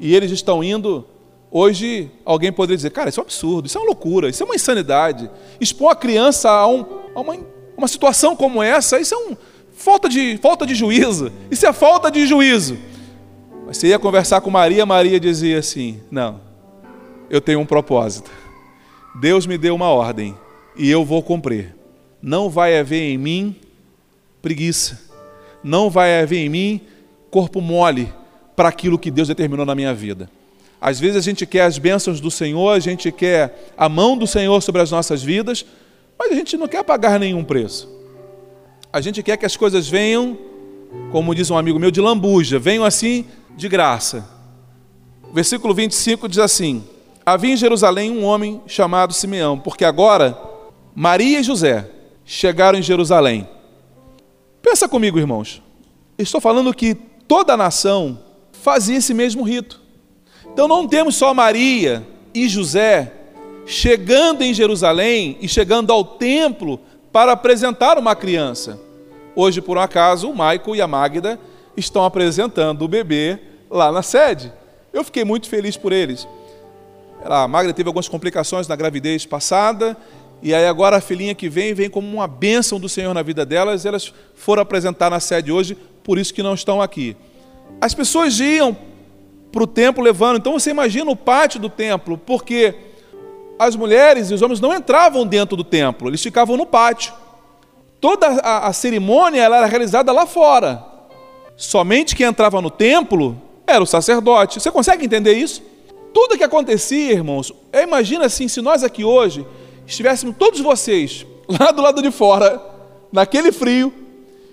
E 0.00 0.14
eles 0.14 0.30
estão 0.30 0.62
indo. 0.62 1.06
Hoje 1.50 2.10
alguém 2.24 2.52
poderia 2.52 2.76
dizer, 2.76 2.90
cara, 2.90 3.08
isso 3.08 3.20
é 3.20 3.22
um 3.22 3.26
absurdo, 3.26 3.66
isso 3.66 3.78
é 3.78 3.80
uma 3.80 3.86
loucura, 3.86 4.28
isso 4.28 4.42
é 4.42 4.46
uma 4.46 4.54
insanidade. 4.54 5.30
Expor 5.60 5.90
a 5.90 5.96
criança 5.96 6.50
a, 6.50 6.66
um, 6.66 6.84
a 7.14 7.20
uma, 7.20 7.36
uma 7.76 7.88
situação 7.88 8.36
como 8.36 8.62
essa, 8.62 9.00
isso 9.00 9.14
é 9.14 9.18
um, 9.18 9.36
falta, 9.72 10.08
de, 10.08 10.36
falta 10.38 10.66
de 10.66 10.74
juízo. 10.74 11.32
Isso 11.50 11.66
é 11.66 11.72
falta 11.72 12.10
de 12.10 12.26
juízo. 12.26 12.76
Mas 13.66 13.78
você 13.78 13.88
ia 13.88 13.98
conversar 13.98 14.40
com 14.40 14.50
Maria, 14.50 14.84
Maria 14.84 15.18
dizia 15.18 15.58
assim: 15.58 16.00
Não, 16.10 16.40
eu 17.30 17.40
tenho 17.40 17.60
um 17.60 17.66
propósito. 17.66 18.30
Deus 19.20 19.46
me 19.46 19.56
deu 19.56 19.74
uma 19.74 19.88
ordem 19.88 20.36
e 20.76 20.90
eu 20.90 21.04
vou 21.04 21.22
cumprir. 21.22 21.74
Não 22.20 22.50
vai 22.50 22.78
haver 22.78 23.02
em 23.02 23.16
mim 23.18 23.56
preguiça. 24.42 25.00
Não 25.62 25.90
vai 25.90 26.20
haver 26.20 26.38
em 26.38 26.48
mim 26.48 26.80
corpo 27.30 27.60
mole 27.60 28.12
para 28.58 28.70
aquilo 28.70 28.98
que 28.98 29.08
Deus 29.08 29.28
determinou 29.28 29.64
na 29.64 29.72
minha 29.72 29.94
vida. 29.94 30.28
Às 30.80 30.98
vezes 30.98 31.16
a 31.16 31.20
gente 31.20 31.46
quer 31.46 31.62
as 31.62 31.78
bênçãos 31.78 32.18
do 32.18 32.28
Senhor, 32.28 32.72
a 32.72 32.80
gente 32.80 33.12
quer 33.12 33.72
a 33.78 33.88
mão 33.88 34.18
do 34.18 34.26
Senhor 34.26 34.60
sobre 34.60 34.82
as 34.82 34.90
nossas 34.90 35.22
vidas, 35.22 35.64
mas 36.18 36.32
a 36.32 36.34
gente 36.34 36.56
não 36.56 36.66
quer 36.66 36.82
pagar 36.82 37.20
nenhum 37.20 37.44
preço. 37.44 37.88
A 38.92 39.00
gente 39.00 39.22
quer 39.22 39.36
que 39.36 39.46
as 39.46 39.56
coisas 39.56 39.88
venham, 39.88 40.36
como 41.12 41.36
diz 41.36 41.52
um 41.52 41.56
amigo 41.56 41.78
meu, 41.78 41.92
de 41.92 42.00
lambuja, 42.00 42.58
venham 42.58 42.84
assim 42.84 43.26
de 43.56 43.68
graça. 43.68 44.28
Versículo 45.32 45.72
25 45.72 46.28
diz 46.28 46.40
assim: 46.40 46.82
Havia 47.24 47.54
em 47.54 47.56
Jerusalém 47.56 48.10
um 48.10 48.24
homem 48.24 48.60
chamado 48.66 49.14
Simeão, 49.14 49.56
porque 49.56 49.84
agora 49.84 50.36
Maria 50.96 51.38
e 51.38 51.44
José 51.44 51.88
chegaram 52.24 52.76
em 52.76 52.82
Jerusalém. 52.82 53.48
Pensa 54.60 54.88
comigo, 54.88 55.16
irmãos. 55.16 55.62
Estou 56.18 56.40
falando 56.40 56.74
que 56.74 56.96
toda 56.96 57.52
a 57.52 57.56
nação 57.56 58.26
fazia 58.68 58.98
esse 58.98 59.14
mesmo 59.14 59.42
rito. 59.44 59.80
Então 60.52 60.68
não 60.68 60.86
temos 60.86 61.16
só 61.16 61.32
Maria 61.32 62.06
e 62.34 62.46
José 62.46 63.10
chegando 63.64 64.42
em 64.42 64.52
Jerusalém 64.52 65.38
e 65.40 65.48
chegando 65.48 65.90
ao 65.90 66.04
templo 66.04 66.78
para 67.10 67.32
apresentar 67.32 67.96
uma 67.96 68.14
criança. 68.14 68.78
Hoje, 69.34 69.62
por 69.62 69.78
um 69.78 69.80
acaso, 69.80 70.28
o 70.28 70.36
Maico 70.36 70.76
e 70.76 70.82
a 70.82 70.86
Magda 70.86 71.40
estão 71.78 72.04
apresentando 72.04 72.82
o 72.82 72.88
bebê 72.88 73.38
lá 73.70 73.90
na 73.90 74.02
sede. 74.02 74.52
Eu 74.92 75.02
fiquei 75.02 75.24
muito 75.24 75.48
feliz 75.48 75.74
por 75.78 75.90
eles. 75.90 76.28
A 77.24 77.48
Magda 77.48 77.72
teve 77.72 77.88
algumas 77.88 78.06
complicações 78.06 78.68
na 78.68 78.76
gravidez 78.76 79.24
passada, 79.24 79.96
e 80.42 80.52
aí 80.52 80.66
agora 80.66 80.98
a 80.98 81.00
filhinha 81.00 81.34
que 81.34 81.48
vem, 81.48 81.72
vem 81.72 81.88
como 81.88 82.06
uma 82.06 82.28
bênção 82.28 82.78
do 82.78 82.88
Senhor 82.88 83.14
na 83.14 83.22
vida 83.22 83.46
delas, 83.46 83.86
elas 83.86 84.12
foram 84.34 84.60
apresentar 84.60 85.08
na 85.08 85.20
sede 85.20 85.50
hoje, 85.50 85.74
por 86.04 86.18
isso 86.18 86.34
que 86.34 86.42
não 86.42 86.52
estão 86.52 86.82
aqui. 86.82 87.16
As 87.80 87.94
pessoas 87.94 88.38
iam 88.40 88.76
para 89.50 89.62
o 89.62 89.66
templo 89.66 90.02
levando, 90.02 90.38
então 90.38 90.52
você 90.52 90.70
imagina 90.70 91.10
o 91.10 91.16
pátio 91.16 91.60
do 91.60 91.68
templo, 91.68 92.18
porque 92.18 92.74
as 93.58 93.74
mulheres 93.74 94.30
e 94.30 94.34
os 94.34 94.42
homens 94.42 94.60
não 94.60 94.74
entravam 94.74 95.26
dentro 95.26 95.56
do 95.56 95.64
templo, 95.64 96.08
eles 96.08 96.22
ficavam 96.22 96.56
no 96.56 96.66
pátio. 96.66 97.12
Toda 98.00 98.26
a, 98.26 98.68
a 98.68 98.72
cerimônia 98.72 99.42
era 99.42 99.66
realizada 99.66 100.12
lá 100.12 100.26
fora. 100.26 100.84
Somente 101.56 102.14
quem 102.14 102.26
entrava 102.26 102.62
no 102.62 102.70
templo 102.70 103.36
era 103.66 103.82
o 103.82 103.86
sacerdote. 103.86 104.60
Você 104.60 104.70
consegue 104.70 105.04
entender 105.04 105.32
isso? 105.32 105.62
Tudo 106.14 106.38
que 106.38 106.44
acontecia, 106.44 107.12
irmãos, 107.12 107.52
imagina 107.72 108.26
assim, 108.26 108.46
se 108.46 108.60
nós 108.60 108.84
aqui 108.84 109.04
hoje 109.04 109.46
estivéssemos 109.86 110.36
todos 110.38 110.60
vocês 110.60 111.26
lá 111.48 111.70
do 111.72 111.82
lado 111.82 112.00
de 112.00 112.10
fora, 112.10 112.62
naquele 113.12 113.50
frio, 113.50 113.92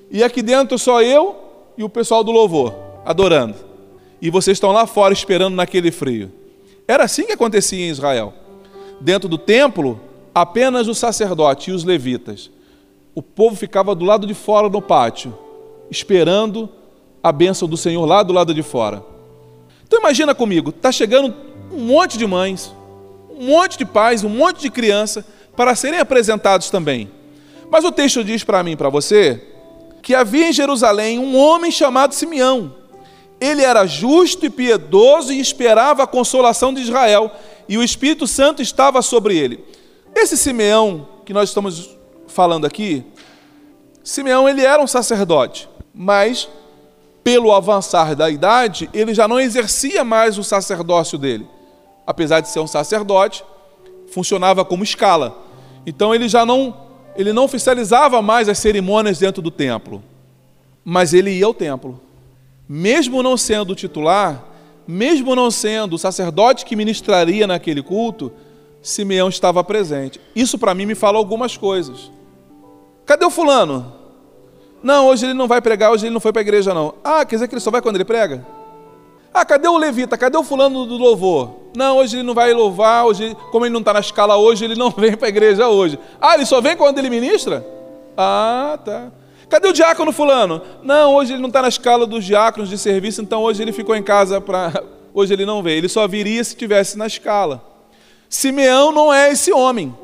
e 0.10 0.24
aqui 0.24 0.42
dentro 0.42 0.78
só 0.80 1.02
eu 1.02 1.36
e 1.78 1.84
o 1.84 1.90
pessoal 1.90 2.24
do 2.24 2.32
louvor, 2.32 2.74
adorando. 3.06 3.56
E 4.22 4.30
vocês 4.30 4.56
estão 4.56 4.72
lá 4.72 4.88
fora 4.88 5.14
esperando 5.14 5.56
naquele 5.56 5.92
frio. 5.92 6.32
Era 6.88 7.04
assim 7.04 7.26
que 7.26 7.34
acontecia 7.34 7.86
em 7.86 7.90
Israel. 7.90 8.34
Dentro 9.00 9.30
do 9.30 9.38
templo, 9.38 10.00
apenas 10.34 10.88
o 10.88 10.96
sacerdote 10.96 11.70
e 11.70 11.74
os 11.74 11.84
levitas. 11.84 12.50
O 13.14 13.22
povo 13.22 13.56
ficava 13.56 13.94
do 13.94 14.04
lado 14.04 14.26
de 14.26 14.34
fora 14.34 14.68
no 14.70 14.82
pátio, 14.82 15.38
esperando 15.90 16.70
a 17.24 17.32
bênção 17.32 17.68
do 17.68 17.78
Senhor 17.78 18.06
lá 18.06 18.24
do 18.24 18.34
lado 18.34 18.54
de 18.54 18.64
fora. 18.64 19.04
Então 19.88 20.00
imagina 20.00 20.34
comigo, 20.34 20.72
está 20.72 20.92
chegando 20.92 21.34
um 21.72 21.80
monte 21.80 22.18
de 22.18 22.26
mães, 22.26 22.74
um 23.30 23.46
monte 23.46 23.78
de 23.78 23.86
pais, 23.86 24.24
um 24.24 24.30
monte 24.30 24.62
de 24.62 24.70
criança 24.70 25.26
para 25.56 25.76
serem 25.76 26.00
apresentados 26.00 26.70
também. 26.70 27.10
Mas 27.70 27.84
o 27.84 27.92
texto 27.92 28.24
diz 28.24 28.44
para 28.44 28.64
mim 28.64 28.76
para 28.76 28.90
você 28.90 29.42
que 30.02 30.14
havia 30.14 30.50
em 30.50 30.54
Jerusalém 30.54 31.18
um 31.18 31.36
homem 31.38 31.72
chamado 31.72 32.14
Simeão. 32.14 32.76
Ele 33.40 33.62
era 33.62 33.86
justo 33.86 34.46
e 34.46 34.50
piedoso 34.50 35.34
e 35.34 35.40
esperava 35.40 36.04
a 36.04 36.08
consolação 36.08 36.74
de 36.74 36.82
Israel, 36.82 37.32
e 37.68 37.78
o 37.78 37.84
Espírito 37.84 38.28
Santo 38.28 38.62
estava 38.62 39.02
sobre 39.02 39.38
ele. 39.38 39.64
Esse 40.16 40.38
Simeão 40.38 41.08
que 41.26 41.34
nós 41.34 41.50
estamos 41.50 41.98
falando 42.28 42.66
aqui, 42.66 43.04
Simeão 44.04 44.48
ele 44.48 44.64
era 44.64 44.82
um 44.82 44.88
sacerdote, 44.88 45.68
mas 45.94 46.48
pelo 47.24 47.52
avançar 47.52 48.16
da 48.16 48.30
idade, 48.30 48.88
ele 48.94 49.14
já 49.14 49.28
não 49.28 49.40
exercia 49.40 50.04
mais 50.04 50.38
o 50.38 50.44
sacerdócio 50.44 51.18
dele. 51.18 51.48
Apesar 52.06 52.40
de 52.40 52.50
ser 52.50 52.60
um 52.60 52.68
sacerdote, 52.68 53.44
funcionava 54.12 54.64
como 54.64 54.84
escala. 54.84 55.36
Então 55.88 56.14
ele 56.14 56.30
já 56.30 56.46
não 56.46 56.86
ele 57.16 57.32
não 57.32 57.46
oficializava 57.46 58.22
mais 58.22 58.50
as 58.50 58.60
cerimônias 58.60 59.18
dentro 59.18 59.42
do 59.42 59.50
templo, 59.50 60.04
mas 60.84 61.14
ele 61.14 61.32
ia 61.32 61.46
ao 61.46 61.54
templo. 61.54 62.00
Mesmo 62.68 63.22
não 63.22 63.38
sendo 63.38 63.76
titular, 63.76 64.44
mesmo 64.88 65.36
não 65.36 65.50
sendo 65.52 65.96
o 65.96 66.00
sacerdote 66.00 66.66
que 66.66 66.76
ministraria 66.76 67.48
naquele 67.48 67.82
culto, 67.82 68.32
Simeão 68.82 69.30
estava 69.30 69.64
presente. 69.64 70.20
Isso 70.36 70.58
para 70.58 70.74
mim 70.74 70.86
me 70.86 70.96
fala 70.96 71.18
algumas 71.18 71.58
coisas. 71.58 72.12
Cadê 73.06 73.26
o 73.26 73.32
fulano? 73.32 73.94
Não, 74.82 75.08
hoje 75.08 75.26
ele 75.26 75.34
não 75.34 75.48
vai 75.48 75.62
pregar, 75.62 75.92
hoje 75.92 76.06
ele 76.06 76.14
não 76.14 76.20
foi 76.20 76.32
para 76.32 76.42
a 76.42 76.44
igreja, 76.44 76.74
não. 76.74 76.94
Ah, 77.04 77.26
quer 77.26 77.36
dizer 77.36 77.48
que 77.48 77.56
ele 77.56 77.62
só 77.62 77.72
vai 77.72 77.82
quando 77.82 77.96
ele 77.96 78.06
prega? 78.06 78.46
Ah, 79.34 79.44
cadê 79.44 79.68
o 79.68 79.78
levita? 79.78 80.18
Cadê 80.18 80.38
o 80.38 80.44
fulano 80.44 80.86
do 80.86 80.96
louvor? 80.96 81.56
Não, 81.76 81.98
hoje 81.98 82.18
ele 82.18 82.24
não 82.24 82.34
vai 82.34 82.54
louvar, 82.54 83.06
hoje, 83.06 83.36
como 83.52 83.66
ele 83.66 83.74
não 83.74 83.82
está 83.82 83.92
na 83.92 84.00
escala 84.00 84.38
hoje, 84.38 84.64
ele 84.64 84.76
não 84.76 84.92
vem 84.96 85.18
para 85.18 85.28
a 85.28 85.30
igreja 85.30 85.68
hoje. 85.68 86.00
Ah, 86.22 86.36
ele 86.36 86.46
só 86.46 86.62
vem 86.62 86.78
quando 86.78 87.00
ele 87.00 87.10
ministra? 87.10 87.66
Ah, 88.16 88.80
tá. 88.86 89.12
Cadê 89.50 89.68
o 89.68 89.74
diácono 89.74 90.12
fulano? 90.12 90.62
Não, 90.84 91.16
hoje 91.16 91.34
ele 91.34 91.42
não 91.42 91.48
está 91.48 91.62
na 91.62 91.68
escala 91.68 92.06
dos 92.08 92.26
diáconos 92.26 92.70
de 92.70 92.78
serviço, 92.78 93.22
então 93.22 93.44
hoje 93.44 93.62
ele 93.62 93.72
ficou 93.72 93.96
em 93.96 94.04
casa 94.04 94.42
para. 94.42 94.84
Hoje 95.18 95.32
ele 95.32 95.46
não 95.46 95.64
veio. 95.64 95.78
Ele 95.78 95.88
só 95.88 96.06
viria 96.10 96.44
se 96.44 96.58
tivesse 96.58 96.98
na 96.98 97.08
escala. 97.08 97.64
Simeão 98.28 98.92
não 98.92 99.14
é 99.14 99.32
esse 99.32 99.50
homem. 99.50 99.96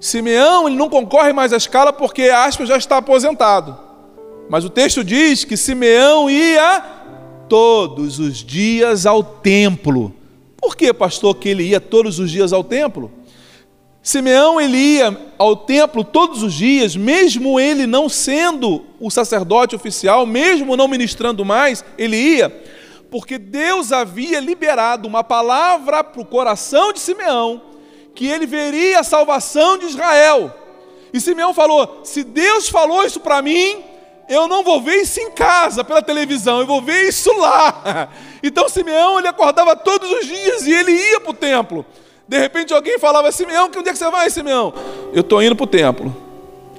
Simeão 0.00 0.66
ele 0.66 0.76
não 0.76 0.88
concorre 0.88 1.32
mais 1.32 1.52
à 1.52 1.56
escala 1.56 1.92
porque 1.92 2.22
Aspas 2.22 2.68
já 2.68 2.76
está 2.76 2.96
aposentado. 2.96 3.78
Mas 4.50 4.64
o 4.64 4.68
texto 4.68 5.04
diz 5.04 5.44
que 5.44 5.56
Simeão 5.56 6.28
ia 6.28 6.80
todos 7.48 8.18
os 8.18 8.38
dias 8.38 9.06
ao 9.06 9.22
templo. 9.22 10.12
Por 10.56 10.76
que, 10.76 10.92
pastor, 10.92 11.36
que 11.36 11.48
ele 11.48 11.62
ia 11.62 11.80
todos 11.80 12.18
os 12.18 12.30
dias 12.30 12.52
ao 12.52 12.64
templo? 12.64 13.12
Simeão 14.04 14.60
ele 14.60 14.76
ia 14.76 15.18
ao 15.38 15.56
templo 15.56 16.04
todos 16.04 16.42
os 16.42 16.52
dias, 16.52 16.94
mesmo 16.94 17.58
ele 17.58 17.86
não 17.86 18.06
sendo 18.06 18.84
o 19.00 19.10
sacerdote 19.10 19.74
oficial, 19.74 20.26
mesmo 20.26 20.76
não 20.76 20.86
ministrando 20.86 21.42
mais, 21.42 21.82
ele 21.96 22.14
ia, 22.14 22.50
porque 23.10 23.38
Deus 23.38 23.92
havia 23.92 24.40
liberado 24.40 25.08
uma 25.08 25.24
palavra 25.24 26.04
para 26.04 26.20
o 26.20 26.26
coração 26.26 26.92
de 26.92 27.00
Simeão, 27.00 27.62
que 28.14 28.26
ele 28.26 28.44
veria 28.44 29.00
a 29.00 29.04
salvação 29.04 29.78
de 29.78 29.86
Israel. 29.86 30.54
E 31.10 31.18
Simeão 31.18 31.54
falou: 31.54 32.02
se 32.04 32.22
Deus 32.22 32.68
falou 32.68 33.04
isso 33.04 33.20
para 33.20 33.40
mim, 33.40 33.82
eu 34.28 34.46
não 34.46 34.62
vou 34.62 34.82
ver 34.82 34.96
isso 34.96 35.18
em 35.18 35.30
casa 35.30 35.82
pela 35.82 36.02
televisão, 36.02 36.60
eu 36.60 36.66
vou 36.66 36.82
ver 36.82 37.08
isso 37.08 37.32
lá. 37.38 38.10
Então 38.46 38.68
Simeão 38.68 39.18
ele 39.18 39.28
acordava 39.28 39.74
todos 39.74 40.10
os 40.10 40.26
dias 40.26 40.66
e 40.66 40.70
ele 40.74 40.92
ia 40.92 41.18
para 41.18 41.30
o 41.30 41.34
templo. 41.34 41.86
De 42.26 42.38
repente 42.38 42.72
alguém 42.72 42.98
falava, 42.98 43.30
Simeão, 43.30 43.70
que 43.70 43.78
onde 43.78 43.90
é 43.90 43.92
que 43.92 43.98
você 43.98 44.10
vai, 44.10 44.30
Simeão? 44.30 44.72
Eu 45.12 45.20
estou 45.20 45.42
indo 45.42 45.54
para 45.54 45.64
o 45.64 45.66
templo. 45.66 46.14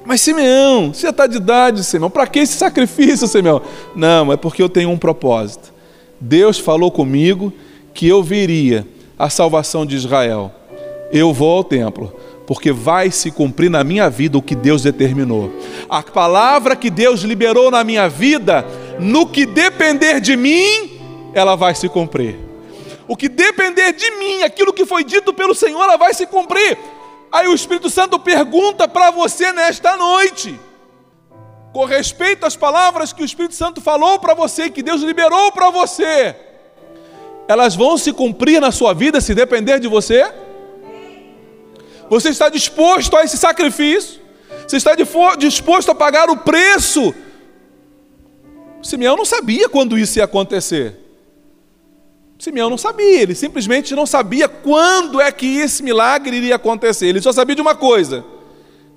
Mas 0.04 0.22
Simeão, 0.22 0.94
você 0.94 1.10
está 1.10 1.26
de 1.28 1.38
idade, 1.38 1.84
Simeão, 1.84 2.10
para 2.10 2.28
que 2.28 2.40
esse 2.40 2.54
sacrifício, 2.54 3.28
Simeão? 3.28 3.62
Não, 3.96 4.32
é 4.32 4.38
porque 4.38 4.62
eu 4.62 4.70
tenho 4.70 4.90
um 4.90 4.98
propósito. 4.98 5.74
Deus 6.20 6.60
falou 6.60 6.92
comigo 6.92 7.52
que 7.94 8.08
eu 8.08 8.22
viria 8.22 8.88
a 9.18 9.30
salvação 9.30 9.86
de 9.86 9.96
Israel. 9.96 10.52
Eu 11.12 11.34
vou 11.34 11.58
ao 11.58 11.64
templo, 11.64 12.14
porque 12.46 12.72
vai 12.72 13.10
se 13.10 13.32
cumprir 13.32 13.70
na 13.70 13.84
minha 13.84 14.10
vida 14.10 14.38
o 14.38 14.42
que 14.42 14.56
Deus 14.56 14.84
determinou. 14.84 15.52
A 15.90 16.04
palavra 16.04 16.76
que 16.76 16.90
Deus 16.90 17.22
liberou 17.22 17.72
na 17.72 17.84
minha 17.84 18.08
vida, 18.08 18.66
no 19.00 19.26
que 19.26 19.46
depender 19.46 20.20
de 20.20 20.36
mim, 20.36 20.92
ela 21.34 21.56
vai 21.56 21.74
se 21.74 21.90
cumprir. 21.90 22.45
O 23.08 23.16
que 23.16 23.30
depender 23.30 23.94
de 23.94 24.10
mim, 24.12 24.44
aquilo 24.44 24.74
que 24.74 24.86
foi 24.86 25.04
dito 25.04 25.34
pelo 25.34 25.54
Senhor, 25.54 25.84
ela 25.84 25.98
vai 25.98 26.14
se 26.14 26.26
cumprir. 26.26 26.78
Aí 27.32 27.48
o 27.48 27.54
Espírito 27.54 27.90
Santo 27.90 28.18
pergunta 28.18 28.88
para 28.88 29.12
você 29.12 29.52
nesta 29.52 29.96
noite, 29.98 30.60
com 31.74 31.86
respeito 31.86 32.46
às 32.46 32.56
palavras 32.56 33.12
que 33.12 33.22
o 33.22 33.26
Espírito 33.26 33.54
Santo 33.54 33.82
falou 33.82 34.18
para 34.18 34.34
você, 34.34 34.70
que 34.70 34.82
Deus 34.82 35.02
liberou 35.02 35.52
para 35.52 35.70
você, 35.70 36.36
elas 37.48 37.76
vão 37.76 37.98
se 37.98 38.12
cumprir 38.12 38.60
na 38.60 38.72
sua 38.72 38.94
vida 38.94 39.22
se 39.22 39.36
depender 39.36 39.80
de 39.80 39.88
você? 39.88 40.34
Você 42.10 42.30
está 42.30 42.50
disposto 42.50 43.16
a 43.18 43.24
esse 43.24 43.38
sacrifício? 43.38 44.22
Você 44.68 44.78
está 44.78 44.94
disposto 45.38 45.92
a 45.92 45.96
pagar 45.96 46.30
o 46.30 46.38
preço? 46.38 47.14
Simeão 48.82 49.16
não 49.16 49.26
sabia 49.26 49.68
quando 49.68 49.98
isso 49.98 50.18
ia 50.18 50.26
acontecer. 50.26 51.05
Simeão 52.38 52.70
não 52.70 52.78
sabia, 52.78 53.22
ele 53.22 53.34
simplesmente 53.34 53.96
não 53.96 54.06
sabia 54.06 54.48
quando 54.48 55.22
é 55.22 55.32
que 55.32 55.58
esse 55.58 55.82
milagre 55.82 56.36
iria 56.36 56.56
acontecer. 56.56 57.08
Ele 57.08 57.22
só 57.22 57.32
sabia 57.32 57.56
de 57.56 57.62
uma 57.62 57.76
coisa: 57.76 58.26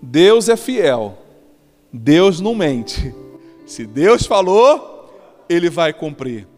Deus 0.03 0.49
é 0.49 0.57
fiel, 0.57 1.17
Deus 1.93 2.41
não 2.41 2.55
mente. 2.55 3.15
Se 3.65 3.87
Deus 3.87 4.27
falou, 4.27 5.45
ele 5.49 5.71
vai 5.71 5.93
cumprir. 5.93 6.49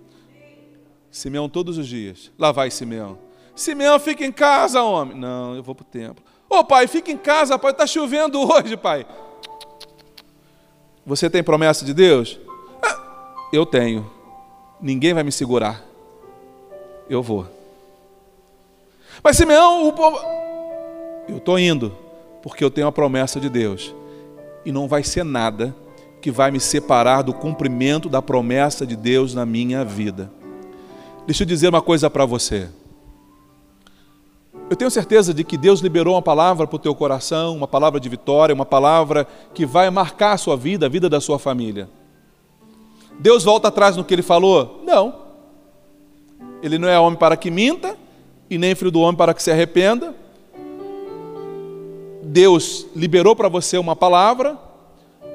Simeão 1.10 1.49
todos 1.49 1.76
os 1.76 1.87
dias. 1.87 2.30
Lá 2.38 2.52
vai 2.52 2.70
Simeão. 2.70 3.18
Simeão, 3.54 3.99
fica 3.99 4.25
em 4.25 4.32
casa, 4.32 4.80
homem. 4.82 5.18
Não, 5.18 5.56
eu 5.56 5.62
vou 5.62 5.75
para 5.75 5.82
o 5.82 5.87
templo. 5.87 6.25
Ô 6.49 6.64
pai, 6.64 6.87
fica 6.87 7.10
em 7.10 7.16
casa, 7.16 7.58
pai, 7.58 7.72
está 7.72 7.87
chovendo 7.87 8.40
hoje, 8.49 8.76
pai. 8.76 9.04
Você 11.04 11.28
tem 11.28 11.42
promessa 11.42 11.84
de 11.84 11.92
Deus? 11.92 12.38
Ah, 12.82 13.34
eu 13.52 13.66
tenho. 13.66 14.10
Ninguém 14.80 15.12
vai 15.12 15.22
me 15.22 15.32
segurar 15.32 15.89
eu 17.11 17.23
vou. 17.23 17.47
Mas 19.23 19.37
Simeão, 19.37 19.88
o 19.88 19.93
povo... 19.93 20.19
eu 21.29 21.38
estou 21.38 21.59
indo, 21.59 21.95
porque 22.43 22.64
eu 22.64 22.71
tenho 22.71 22.87
a 22.87 22.93
promessa 22.93 23.40
de 23.40 23.49
Deus. 23.49 23.95
E 24.64 24.71
não 24.71 24.87
vai 24.87 25.02
ser 25.02 25.25
nada 25.25 25.75
que 26.23 26.31
vai 26.31 26.50
me 26.50 26.61
separar 26.61 27.23
do 27.23 27.35
cumprimento 27.35 28.09
da 28.09 28.23
promessa 28.23 28.87
de 28.87 28.95
Deus 28.95 29.35
na 29.35 29.45
minha 29.45 29.85
vida. 29.85 30.31
Deixa 31.26 31.43
eu 31.43 31.47
dizer 31.47 31.69
uma 31.69 31.83
coisa 31.83 32.09
para 32.09 32.25
você. 32.25 32.69
Eu 34.69 34.76
tenho 34.76 34.90
certeza 34.90 35.35
de 35.35 35.43
que 35.43 35.57
Deus 35.57 35.81
liberou 35.81 36.14
uma 36.14 36.23
palavra 36.23 36.67
para 36.67 36.76
o 36.76 36.79
teu 36.79 36.95
coração, 36.95 37.57
uma 37.57 37.67
palavra 37.67 37.99
de 37.99 38.09
vitória, 38.09 38.55
uma 38.55 38.67
palavra 38.67 39.26
que 39.52 39.67
vai 39.67 39.90
marcar 39.90 40.33
a 40.33 40.38
sua 40.38 40.57
vida, 40.57 40.87
a 40.87 40.88
vida 40.88 41.09
da 41.09 41.21
sua 41.21 41.38
família. 41.38 41.88
Deus 43.19 43.43
volta 43.43 43.69
atrás 43.69 43.97
no 43.97 44.05
que 44.05 44.14
ele 44.14 44.23
falou? 44.23 44.83
Não. 44.87 45.29
Ele 46.62 46.79
não 46.79 46.88
é 46.88 46.99
homem 46.99 47.19
para 47.19 47.37
que 47.37 47.50
minta, 47.50 47.97
e 48.49 48.59
nem 48.59 48.75
filho 48.75 48.90
do 48.90 49.00
homem 49.00 49.17
para 49.17 49.33
que 49.33 49.43
se 49.43 49.50
arrependa. 49.50 50.14
Deus 52.23 52.87
liberou 52.95 53.35
para 53.35 53.49
você 53.49 53.79
uma 53.79 53.97
palavra, 53.97 54.59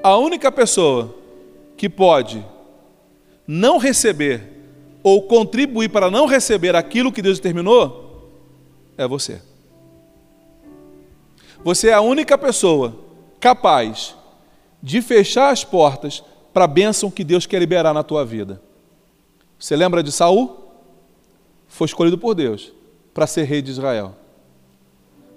a 0.04 0.18
única 0.18 0.52
pessoa 0.52 1.16
que 1.76 1.90
pode 1.90 2.46
não 3.48 3.78
receber 3.78 4.56
ou 5.04 5.24
contribuir 5.24 5.90
para 5.90 6.10
não 6.10 6.26
receber 6.26 6.76
aquilo 6.76 7.12
que 7.12 7.22
Deus 7.22 7.38
determinou 7.38 8.32
é 8.98 9.08
você. 9.08 9.42
Você 11.64 11.90
é 11.90 11.94
a 11.94 12.02
única 12.02 12.38
pessoa 12.38 12.96
capaz 13.40 14.16
de 14.82 15.02
fechar 15.02 15.50
as 15.50 15.64
portas 15.64 16.24
para 16.54 16.66
a 16.66 16.68
bênção 16.68 17.12
que 17.12 17.24
Deus 17.24 17.46
quer 17.46 17.60
liberar 17.60 17.94
na 17.94 18.04
tua 18.04 18.24
vida. 18.24 18.62
Você 19.60 19.76
lembra 19.76 20.04
de 20.04 20.12
Saul? 20.12 20.65
Foi 21.76 21.86
escolhido 21.86 22.18
por 22.18 22.34
Deus 22.34 22.72
para 23.14 23.28
ser 23.28 23.44
rei 23.44 23.62
de 23.62 23.70
Israel. 23.70 24.16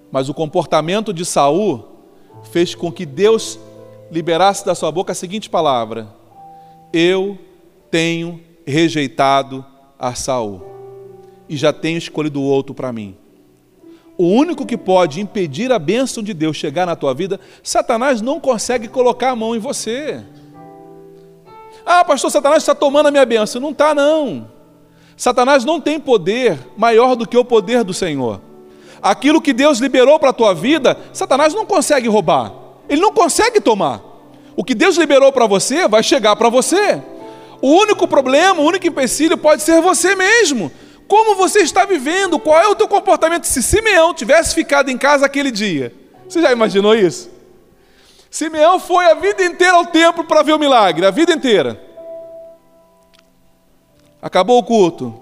Mas 0.09 0.29
o 0.29 0.33
comportamento 0.33 1.13
de 1.13 1.25
Saul 1.25 1.85
fez 2.49 2.73
com 2.73 2.89
que 2.89 3.05
Deus 3.05 3.59
liberasse 4.09 4.65
da 4.65 4.73
sua 4.73 4.89
boca 4.89 5.11
a 5.11 5.15
seguinte 5.15 5.49
palavra: 5.49 6.07
Eu 6.93 7.37
tenho 7.91 8.41
rejeitado 8.65 9.65
a 9.99 10.15
Saul 10.15 10.61
e 11.49 11.57
já 11.57 11.73
tenho 11.73 11.97
escolhido 11.97 12.41
outro 12.41 12.73
para 12.73 12.93
mim. 12.93 13.17
O 14.17 14.25
único 14.25 14.65
que 14.65 14.77
pode 14.77 15.19
impedir 15.19 15.73
a 15.73 15.79
bênção 15.79 16.23
de 16.23 16.33
Deus 16.33 16.55
chegar 16.55 16.85
na 16.85 16.95
tua 16.95 17.13
vida, 17.13 17.37
Satanás 17.61 18.21
não 18.21 18.39
consegue 18.39 18.87
colocar 18.87 19.31
a 19.31 19.35
mão 19.35 19.55
em 19.55 19.59
você. 19.59 20.23
Ah, 21.85 22.05
pastor, 22.05 22.31
Satanás 22.31 22.63
está 22.63 22.73
tomando 22.73 23.07
a 23.07 23.11
minha 23.11 23.25
bênção. 23.25 23.59
Não 23.59 23.71
está, 23.71 23.93
não. 23.93 24.58
Satanás 25.19 25.65
não 25.65 25.81
tem 25.81 25.99
poder 25.99 26.57
maior 26.77 27.13
do 27.13 27.27
que 27.27 27.37
o 27.37 27.43
poder 27.43 27.83
do 27.83 27.93
Senhor. 27.93 28.39
Aquilo 29.01 29.41
que 29.41 29.51
Deus 29.51 29.79
liberou 29.79 30.17
para 30.17 30.29
a 30.29 30.33
tua 30.33 30.55
vida, 30.55 30.97
Satanás 31.11 31.53
não 31.53 31.65
consegue 31.65 32.07
roubar, 32.07 32.53
ele 32.87 33.01
não 33.01 33.11
consegue 33.11 33.59
tomar. 33.59 34.01
O 34.55 34.63
que 34.63 34.73
Deus 34.73 34.95
liberou 34.95 35.29
para 35.33 35.45
você 35.45 35.89
vai 35.89 36.01
chegar 36.03 36.37
para 36.37 36.47
você. 36.47 37.01
O 37.61 37.67
único 37.67 38.07
problema, 38.07 38.61
o 38.61 38.65
único 38.65 38.87
empecilho 38.87 39.37
pode 39.37 39.61
ser 39.61 39.81
você 39.81 40.15
mesmo. 40.15 40.71
Como 41.05 41.35
você 41.35 41.59
está 41.59 41.83
vivendo? 41.83 42.39
Qual 42.39 42.57
é 42.57 42.69
o 42.69 42.75
teu 42.75 42.87
comportamento? 42.87 43.43
Se 43.43 43.61
Simeão 43.61 44.13
tivesse 44.13 44.55
ficado 44.55 44.89
em 44.89 44.97
casa 44.97 45.25
aquele 45.25 45.51
dia, 45.51 45.93
você 46.29 46.41
já 46.41 46.49
imaginou 46.53 46.95
isso? 46.95 47.29
Simeão 48.31 48.79
foi 48.79 49.03
a 49.03 49.15
vida 49.15 49.43
inteira 49.43 49.73
ao 49.73 49.85
templo 49.85 50.23
para 50.23 50.43
ver 50.43 50.53
o 50.53 50.59
milagre, 50.59 51.05
a 51.05 51.11
vida 51.11 51.33
inteira. 51.33 51.88
Acabou 54.21 54.57
o 54.57 54.63
culto. 54.63 55.13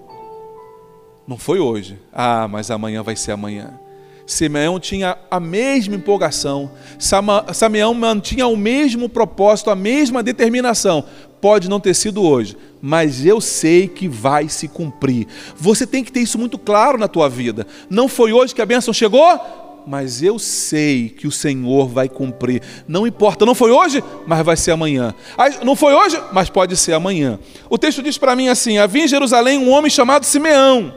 Não 1.28 1.38
foi 1.38 1.60
hoje. 1.60 2.00
Ah, 2.12 2.48
mas 2.48 2.72
amanhã 2.72 3.04
vai 3.04 3.16
ser 3.16 3.32
amanhã. 3.32 3.80
Simeão 4.26 4.78
tinha 4.78 5.18
a 5.32 5.40
mesma 5.40 5.96
empolgação, 5.96 6.70
Simeão 7.00 7.94
mantinha 7.94 8.46
o 8.46 8.58
mesmo 8.58 9.08
propósito, 9.08 9.70
a 9.70 9.76
mesma 9.76 10.22
determinação. 10.22 11.06
Pode 11.40 11.70
não 11.70 11.80
ter 11.80 11.94
sido 11.94 12.22
hoje, 12.22 12.58
mas 12.82 13.26
eu 13.26 13.40
sei 13.40 13.88
que 13.88 14.06
vai 14.06 14.50
se 14.50 14.68
cumprir. 14.68 15.28
Você 15.56 15.88
tem 15.88 16.04
que 16.04 16.12
ter 16.12 16.20
isso 16.20 16.38
muito 16.38 16.58
claro 16.58 16.98
na 16.98 17.08
tua 17.08 17.30
vida. 17.30 17.66
Não 17.90 18.10
foi 18.10 18.34
hoje 18.34 18.54
que 18.54 18.62
a 18.62 18.66
bênção 18.66 18.94
chegou? 18.94 19.40
Mas 19.88 20.22
eu 20.22 20.38
sei 20.38 21.08
que 21.08 21.26
o 21.26 21.32
Senhor 21.32 21.88
vai 21.88 22.10
cumprir. 22.10 22.62
Não 22.86 23.08
importa, 23.08 23.46
não 23.46 23.56
foi 23.56 23.72
hoje, 23.72 24.04
mas 24.28 24.46
vai 24.46 24.58
ser 24.58 24.72
amanhã. 24.72 25.16
Não 25.64 25.78
foi 25.78 25.94
hoje, 25.94 26.22
mas 26.34 26.50
pode 26.50 26.76
ser 26.76 26.92
amanhã. 26.92 27.40
O 27.70 27.78
texto 27.78 28.04
diz 28.04 28.18
para 28.18 28.36
mim 28.36 28.50
assim: 28.50 28.78
havia 28.78 29.06
em 29.06 29.08
Jerusalém 29.08 29.58
um 29.58 29.72
homem 29.72 29.90
chamado 29.90 30.26
Simeão. 30.26 30.94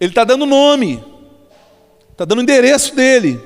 Ele 0.00 0.10
está 0.10 0.24
dando 0.24 0.44
nome, 0.44 1.02
está 2.10 2.24
dando 2.24 2.42
endereço 2.42 2.92
dele. 2.96 3.40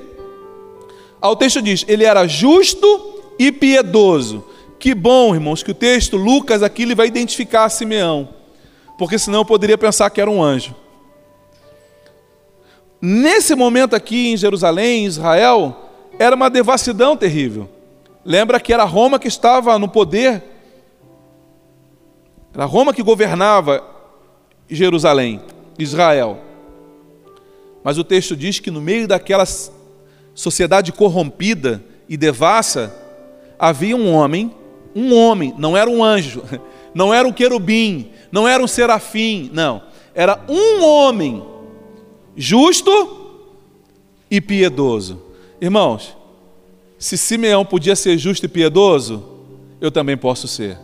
o 1.21 1.35
texto 1.35 1.61
diz: 1.61 1.85
ele 1.87 2.03
era 2.03 2.25
justo 2.25 3.21
e 3.37 3.51
piedoso. 3.51 4.43
Que 4.79 4.95
bom, 4.95 5.35
irmãos, 5.35 5.61
que 5.61 5.69
o 5.69 5.75
texto, 5.75 6.17
Lucas, 6.17 6.63
aqui 6.63 6.81
ele 6.81 6.95
vai 6.95 7.05
identificar 7.05 7.69
Simeão, 7.69 8.27
porque 8.97 9.19
senão 9.19 9.39
eu 9.41 9.45
poderia 9.45 9.77
pensar 9.77 10.09
que 10.09 10.19
era 10.19 10.31
um 10.31 10.41
anjo. 10.41 10.73
Nesse 13.07 13.53
momento 13.53 13.95
aqui 13.95 14.29
em 14.29 14.35
Jerusalém, 14.35 15.03
em 15.03 15.05
Israel, 15.05 15.91
era 16.17 16.35
uma 16.35 16.49
devassidão 16.49 17.15
terrível. 17.15 17.69
Lembra 18.25 18.59
que 18.59 18.73
era 18.73 18.83
Roma 18.83 19.19
que 19.19 19.27
estava 19.27 19.77
no 19.77 19.87
poder, 19.87 20.41
era 22.51 22.65
Roma 22.65 22.91
que 22.91 23.03
governava 23.03 23.83
Jerusalém, 24.67 25.39
Israel. 25.77 26.39
Mas 27.83 27.99
o 27.99 28.03
texto 28.03 28.35
diz 28.35 28.57
que 28.57 28.71
no 28.71 28.81
meio 28.81 29.07
daquela 29.07 29.45
sociedade 30.33 30.91
corrompida 30.91 31.83
e 32.09 32.17
devassa, 32.17 32.91
havia 33.59 33.95
um 33.95 34.11
homem, 34.11 34.51
um 34.95 35.13
homem, 35.13 35.53
não 35.59 35.77
era 35.77 35.87
um 35.87 36.03
anjo, 36.03 36.41
não 36.91 37.13
era 37.13 37.27
um 37.27 37.31
querubim, 37.31 38.09
não 38.31 38.47
era 38.47 38.63
um 38.63 38.67
serafim, 38.67 39.51
não, 39.53 39.83
era 40.15 40.43
um 40.49 40.83
homem 40.83 41.54
justo 42.35 42.91
e 44.29 44.41
piedoso. 44.41 45.21
Irmãos, 45.61 46.15
se 46.97 47.17
Simeão 47.17 47.65
podia 47.65 47.95
ser 47.95 48.17
justo 48.17 48.45
e 48.45 48.49
piedoso, 48.49 49.23
eu 49.79 49.91
também 49.91 50.17
posso 50.17 50.47
ser. 50.47 50.77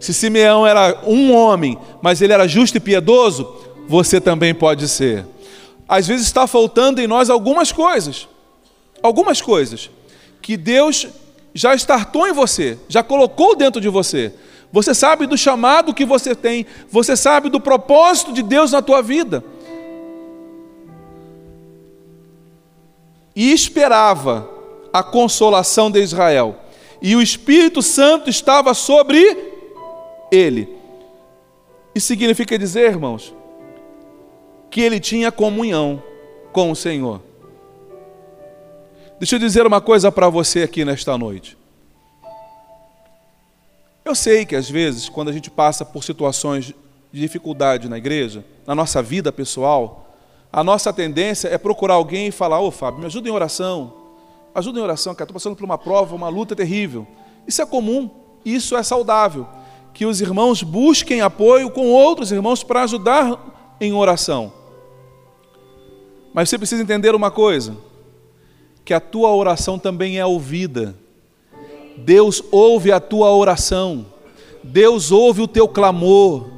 Se 0.00 0.12
Simeão 0.12 0.66
era 0.66 1.02
um 1.06 1.34
homem, 1.34 1.78
mas 2.02 2.20
ele 2.20 2.32
era 2.32 2.46
justo 2.46 2.76
e 2.76 2.80
piedoso, 2.80 3.46
você 3.88 4.20
também 4.20 4.54
pode 4.54 4.88
ser. 4.88 5.24
Às 5.88 6.06
vezes 6.06 6.26
está 6.26 6.46
faltando 6.46 7.00
em 7.00 7.06
nós 7.06 7.30
algumas 7.30 7.72
coisas, 7.72 8.28
algumas 9.02 9.40
coisas 9.40 9.90
que 10.42 10.56
Deus 10.56 11.06
já 11.54 11.74
estartou 11.74 12.26
em 12.26 12.32
você, 12.32 12.78
já 12.88 13.02
colocou 13.02 13.56
dentro 13.56 13.80
de 13.80 13.88
você. 13.88 14.32
Você 14.72 14.94
sabe 14.94 15.26
do 15.26 15.38
chamado 15.38 15.94
que 15.94 16.04
você 16.04 16.34
tem, 16.34 16.66
você 16.90 17.16
sabe 17.16 17.48
do 17.48 17.60
propósito 17.60 18.32
de 18.32 18.42
Deus 18.42 18.72
na 18.72 18.82
tua 18.82 19.00
vida. 19.00 19.42
E 23.36 23.52
esperava 23.52 24.50
a 24.92 25.02
consolação 25.02 25.90
de 25.90 26.00
Israel. 26.00 26.56
E 27.02 27.14
o 27.14 27.20
Espírito 27.20 27.82
Santo 27.82 28.30
estava 28.30 28.72
sobre 28.72 29.18
ele. 30.32 30.74
Isso 31.94 32.06
significa 32.06 32.58
dizer, 32.58 32.90
irmãos, 32.90 33.34
que 34.70 34.80
ele 34.80 34.98
tinha 34.98 35.30
comunhão 35.30 36.02
com 36.52 36.70
o 36.70 36.76
Senhor. 36.76 37.22
Deixa 39.18 39.36
eu 39.36 39.38
dizer 39.38 39.66
uma 39.66 39.80
coisa 39.80 40.10
para 40.10 40.28
você 40.28 40.62
aqui 40.62 40.84
nesta 40.84 41.16
noite. 41.16 41.56
Eu 44.04 44.14
sei 44.14 44.46
que 44.46 44.54
às 44.54 44.70
vezes, 44.70 45.08
quando 45.08 45.28
a 45.28 45.32
gente 45.32 45.50
passa 45.50 45.84
por 45.84 46.04
situações 46.04 46.66
de 47.12 47.20
dificuldade 47.20 47.88
na 47.88 47.98
igreja, 47.98 48.44
na 48.66 48.74
nossa 48.74 49.02
vida 49.02 49.32
pessoal, 49.32 50.05
a 50.52 50.64
nossa 50.64 50.92
tendência 50.92 51.48
é 51.48 51.58
procurar 51.58 51.94
alguém 51.94 52.28
e 52.28 52.30
falar: 52.32 52.60
Ô 52.60 52.70
Fábio, 52.70 53.00
me 53.00 53.06
ajuda 53.06 53.28
em 53.28 53.32
oração, 53.32 53.92
ajuda 54.54 54.78
em 54.78 54.82
oração, 54.82 55.14
cara, 55.14 55.24
estou 55.24 55.34
passando 55.34 55.56
por 55.56 55.64
uma 55.64 55.78
prova, 55.78 56.14
uma 56.14 56.28
luta 56.28 56.56
terrível. 56.56 57.06
Isso 57.46 57.62
é 57.62 57.66
comum, 57.66 58.10
isso 58.44 58.76
é 58.76 58.82
saudável. 58.82 59.46
Que 59.92 60.04
os 60.04 60.20
irmãos 60.20 60.62
busquem 60.62 61.20
apoio 61.20 61.70
com 61.70 61.90
outros 61.90 62.30
irmãos 62.30 62.62
para 62.62 62.82
ajudar 62.82 63.76
em 63.80 63.92
oração. 63.92 64.52
Mas 66.34 66.50
você 66.50 66.58
precisa 66.58 66.82
entender 66.82 67.14
uma 67.14 67.30
coisa: 67.30 67.76
que 68.84 68.94
a 68.94 69.00
tua 69.00 69.34
oração 69.34 69.78
também 69.78 70.18
é 70.18 70.26
ouvida. 70.26 70.94
Deus 71.96 72.42
ouve 72.50 72.92
a 72.92 73.00
tua 73.00 73.34
oração. 73.34 74.06
Deus 74.62 75.10
ouve 75.10 75.42
o 75.42 75.48
teu 75.48 75.66
clamor. 75.66 76.48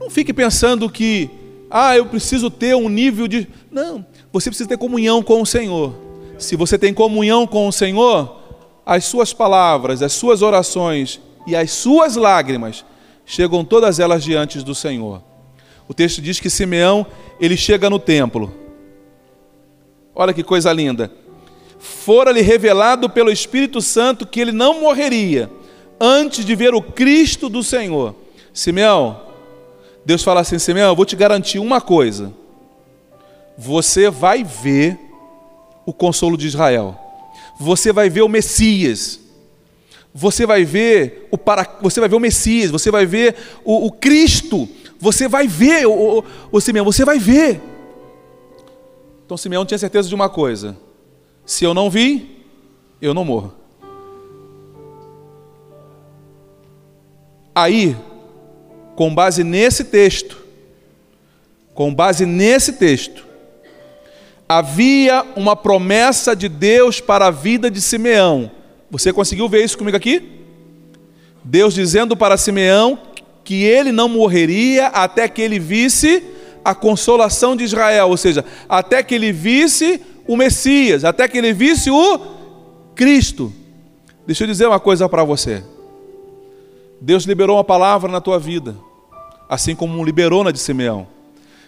Não 0.00 0.10
fique 0.10 0.32
pensando 0.32 0.90
que, 0.90 1.30
ah, 1.70 1.96
eu 1.96 2.06
preciso 2.06 2.50
ter 2.50 2.74
um 2.74 2.88
nível 2.88 3.28
de. 3.28 3.46
Não, 3.70 4.04
você 4.32 4.50
precisa 4.50 4.68
ter 4.68 4.78
comunhão 4.78 5.22
com 5.22 5.42
o 5.42 5.46
Senhor. 5.46 5.94
Se 6.38 6.56
você 6.56 6.78
tem 6.78 6.94
comunhão 6.94 7.46
com 7.46 7.68
o 7.68 7.72
Senhor, 7.72 8.40
as 8.86 9.04
suas 9.04 9.32
palavras, 9.32 10.02
as 10.02 10.12
suas 10.12 10.40
orações 10.40 11.20
e 11.46 11.54
as 11.54 11.70
suas 11.70 12.16
lágrimas 12.16 12.84
chegam 13.26 13.64
todas 13.64 13.98
elas 13.98 14.22
diante 14.22 14.58
do 14.60 14.74
Senhor. 14.74 15.22
O 15.88 15.94
texto 15.94 16.22
diz 16.22 16.38
que 16.38 16.50
Simeão, 16.50 17.06
ele 17.40 17.56
chega 17.56 17.90
no 17.90 17.98
templo. 17.98 18.52
Olha 20.14 20.32
que 20.32 20.42
coisa 20.42 20.72
linda 20.72 21.10
fora-lhe 21.78 22.40
revelado 22.40 23.08
pelo 23.08 23.30
Espírito 23.30 23.80
Santo 23.80 24.26
que 24.26 24.40
ele 24.40 24.52
não 24.52 24.80
morreria 24.80 25.50
antes 26.00 26.44
de 26.44 26.54
ver 26.54 26.74
o 26.74 26.82
Cristo 26.82 27.48
do 27.48 27.62
Senhor. 27.62 28.14
Simeão, 28.52 29.20
Deus 30.08 30.22
fala 30.22 30.40
assim: 30.40 30.58
Simeão, 30.58 30.88
eu 30.88 30.96
vou 30.96 31.04
te 31.04 31.14
garantir 31.14 31.58
uma 31.58 31.82
coisa. 31.82 32.32
Você 33.58 34.08
vai 34.08 34.42
ver 34.42 34.98
o 35.84 35.92
consolo 35.92 36.34
de 36.34 36.46
Israel. 36.46 36.98
Você 37.60 37.92
vai 37.92 38.08
ver 38.08 38.22
o 38.22 38.28
Messias. 38.28 39.20
Você 40.14 40.46
vai 40.46 40.64
ver 40.64 41.28
o 41.30 41.36
para, 41.36 41.76
você 41.82 42.00
vai 42.00 42.08
ver 42.08 42.16
o 42.16 42.20
Messias, 42.20 42.70
você 42.70 42.90
vai 42.90 43.04
ver 43.04 43.36
o, 43.62 43.84
o 43.88 43.92
Cristo, 43.92 44.66
você 44.98 45.28
vai 45.28 45.46
ver 45.46 45.86
o, 45.86 46.20
o, 46.20 46.24
o 46.52 46.58
Simeão, 46.58 46.86
você 46.86 47.04
vai 47.04 47.18
ver. 47.18 47.60
Então 49.26 49.36
Simeão 49.36 49.66
tinha 49.66 49.76
certeza 49.76 50.08
de 50.08 50.14
uma 50.14 50.30
coisa: 50.30 50.74
se 51.44 51.66
eu 51.66 51.74
não 51.74 51.90
vi, 51.90 52.46
eu 52.98 53.12
não 53.12 53.26
morro. 53.26 53.52
Aí, 57.54 57.94
com 58.98 59.14
base 59.14 59.44
nesse 59.44 59.84
texto, 59.84 60.44
com 61.72 61.94
base 61.94 62.26
nesse 62.26 62.72
texto, 62.72 63.24
havia 64.48 65.24
uma 65.36 65.54
promessa 65.54 66.34
de 66.34 66.48
Deus 66.48 67.00
para 67.00 67.28
a 67.28 67.30
vida 67.30 67.70
de 67.70 67.80
Simeão. 67.80 68.50
Você 68.90 69.12
conseguiu 69.12 69.48
ver 69.48 69.64
isso 69.64 69.78
comigo 69.78 69.96
aqui? 69.96 70.40
Deus 71.44 71.74
dizendo 71.74 72.16
para 72.16 72.36
Simeão 72.36 72.98
que 73.44 73.62
ele 73.62 73.92
não 73.92 74.08
morreria 74.08 74.88
até 74.88 75.28
que 75.28 75.42
ele 75.42 75.60
visse 75.60 76.20
a 76.64 76.74
consolação 76.74 77.54
de 77.54 77.62
Israel, 77.62 78.08
ou 78.08 78.16
seja, 78.16 78.44
até 78.68 79.00
que 79.00 79.14
ele 79.14 79.30
visse 79.30 80.02
o 80.26 80.36
Messias, 80.36 81.04
até 81.04 81.28
que 81.28 81.38
ele 81.38 81.52
visse 81.52 81.88
o 81.88 82.18
Cristo. 82.96 83.52
Deixa 84.26 84.42
eu 84.42 84.48
dizer 84.48 84.66
uma 84.66 84.80
coisa 84.80 85.08
para 85.08 85.22
você. 85.22 85.62
Deus 87.00 87.24
liberou 87.24 87.56
uma 87.56 87.64
palavra 87.64 88.10
na 88.10 88.20
tua 88.20 88.38
vida, 88.38 88.76
assim 89.48 89.74
como 89.74 90.04
liberou 90.04 90.42
na 90.42 90.50
de 90.50 90.58
Simeão. 90.58 91.06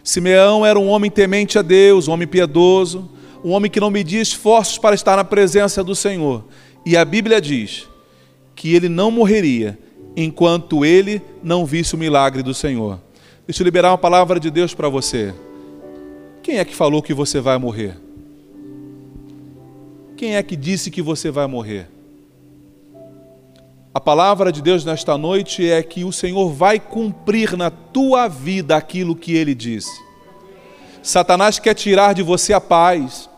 Simeão 0.03 0.65
era 0.65 0.79
um 0.79 0.89
homem 0.89 1.11
temente 1.11 1.59
a 1.59 1.63
Deus, 1.63 2.09
um 2.09 2.13
homem 2.13 2.27
piedoso, 2.27 3.09
um 3.45 3.51
homem 3.53 3.71
que 3.71 3.81
não 3.81 3.91
media 3.91 4.21
esforços 4.21 4.79
para 4.79 4.95
estar 4.95 5.17
na 5.17 5.25
presença 5.25 5.85
do 5.85 5.95
Senhor. 5.95 6.45
E 6.85 6.97
a 6.97 7.05
Bíblia 7.05 7.41
diz 7.41 7.87
que 8.55 8.75
ele 8.75 8.89
não 8.89 9.11
morreria 9.11 9.79
enquanto 10.17 10.85
ele 10.85 11.23
não 11.43 11.65
visse 11.65 11.95
o 11.95 11.99
milagre 11.99 12.43
do 12.43 12.53
Senhor. 12.53 13.01
Deixa 13.47 13.63
eu 13.63 13.65
liberar 13.65 13.91
uma 13.91 13.99
palavra 13.99 14.41
de 14.41 14.51
Deus 14.51 14.75
para 14.75 14.89
você. 14.89 15.35
Quem 16.43 16.59
é 16.59 16.65
que 16.65 16.75
falou 16.75 17.03
que 17.03 17.15
você 17.15 17.41
vai 17.41 17.59
morrer? 17.59 17.97
Quem 20.17 20.37
é 20.37 20.43
que 20.43 20.57
disse 20.57 20.91
que 20.91 21.01
você 21.01 21.31
vai 21.31 21.47
morrer? 21.47 21.89
A 23.93 23.99
palavra 23.99 24.53
de 24.53 24.63
Deus 24.63 24.85
nesta 24.85 25.19
noite 25.19 25.69
é 25.69 25.83
que 25.83 26.05
o 26.05 26.13
Senhor 26.13 26.53
vai 26.53 26.79
cumprir 26.79 27.57
na 27.57 27.71
tua 27.71 28.29
vida 28.29 28.77
aquilo 28.77 29.17
que 29.17 29.35
ele 29.35 29.53
disse. 29.53 29.91
Satanás 31.03 31.59
quer 31.59 31.75
tirar 31.75 32.15
de 32.15 32.23
você 32.23 32.53
a 32.53 32.61
paz, 32.61 33.29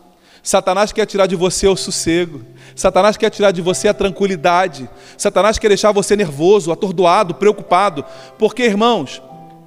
Satanás 0.43 0.91
quer 0.91 1.07
tirar 1.07 1.25
de 1.25 1.35
você 1.35 1.67
o 1.67 1.75
sossego, 1.75 2.43
Satanás 2.75 3.17
quer 3.17 3.31
tirar 3.31 3.49
de 3.49 3.63
você 3.63 3.87
a 3.87 3.95
tranquilidade, 3.95 4.87
Satanás 5.17 5.57
quer 5.57 5.69
deixar 5.69 5.91
você 5.91 6.15
nervoso, 6.15 6.71
atordoado, 6.71 7.33
preocupado, 7.33 8.05
porque 8.37 8.63
irmãos, 8.63 9.21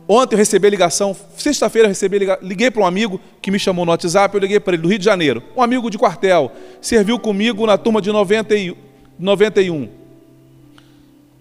Ontem 0.08 0.36
eu 0.36 0.38
recebi 0.38 0.68
a 0.68 0.70
ligação, 0.70 1.16
sexta-feira 1.36 1.86
eu 1.86 1.88
recebi 1.88 2.20
liguei 2.40 2.70
para 2.70 2.80
um 2.80 2.86
amigo 2.86 3.20
que 3.42 3.50
me 3.50 3.58
chamou 3.58 3.84
no 3.84 3.90
WhatsApp, 3.90 4.32
eu 4.36 4.40
liguei 4.40 4.60
para 4.60 4.74
ele 4.74 4.82
do 4.84 4.88
Rio 4.88 5.00
de 5.00 5.04
Janeiro, 5.04 5.42
um 5.56 5.60
amigo 5.60 5.90
de 5.90 5.98
quartel, 5.98 6.52
serviu 6.80 7.18
comigo 7.18 7.66
na 7.66 7.76
turma 7.76 8.00
de 8.00 8.12
91. 8.12 10.05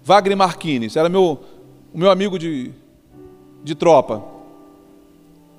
Wagner 0.05 0.37
Marquines, 0.37 0.95
era 0.95 1.09
meu, 1.09 1.43
o 1.91 1.97
meu 1.97 2.11
amigo 2.11 2.37
de, 2.37 2.71
de 3.63 3.73
tropa. 3.73 4.23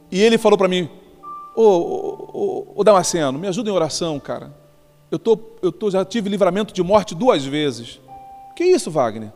E 0.08 0.22
ele 0.22 0.38
falou 0.38 0.56
para 0.56 0.68
mim, 0.68 0.88
ô, 1.56 1.62
ô, 1.64 2.66
ô, 2.76 2.84
Damasceno, 2.84 3.40
me 3.40 3.48
ajuda 3.48 3.68
em 3.68 3.72
oração, 3.72 4.20
cara. 4.20 4.54
Eu, 5.10 5.18
tô, 5.18 5.36
eu 5.60 5.72
tô, 5.72 5.90
já 5.90 6.04
tive 6.04 6.28
livramento 6.28 6.72
de 6.72 6.80
morte 6.80 7.12
duas 7.12 7.44
vezes. 7.44 8.00
Que 8.54 8.62
isso, 8.62 8.88
Wagner? 8.88 9.32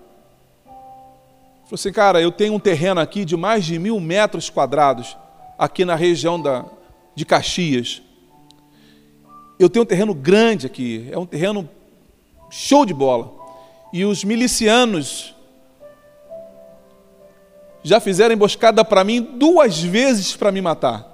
Falou 0.65 1.75
assim, 1.75 1.91
cara, 1.91 2.23
eu 2.23 2.31
tenho 2.31 2.55
um 2.55 2.61
terreno 2.61 3.01
aqui 3.01 3.25
de 3.25 3.37
mais 3.37 3.65
de 3.65 3.81
mil 3.81 3.99
metros 3.99 4.49
quadrados, 4.49 5.17
aqui 5.59 5.85
na 5.85 5.97
região 5.97 6.41
da, 6.41 6.65
de 7.17 7.27
Caxias. 7.27 8.01
Eu 9.59 9.69
tenho 9.69 9.83
um 9.83 9.87
terreno 9.87 10.15
grande 10.15 10.67
aqui, 10.67 11.09
é 11.11 11.19
um 11.19 11.27
terreno 11.27 11.69
show 12.49 12.87
de 12.87 12.95
bola. 12.95 13.40
E 13.93 14.05
os 14.05 14.23
milicianos 14.25 15.35
já 17.83 17.99
fizeram 17.99 18.35
emboscada 18.35 18.85
para 18.85 19.03
mim 19.03 19.21
duas 19.21 19.81
vezes 19.81 20.37
para 20.37 20.53
me 20.53 20.61
matar, 20.61 21.07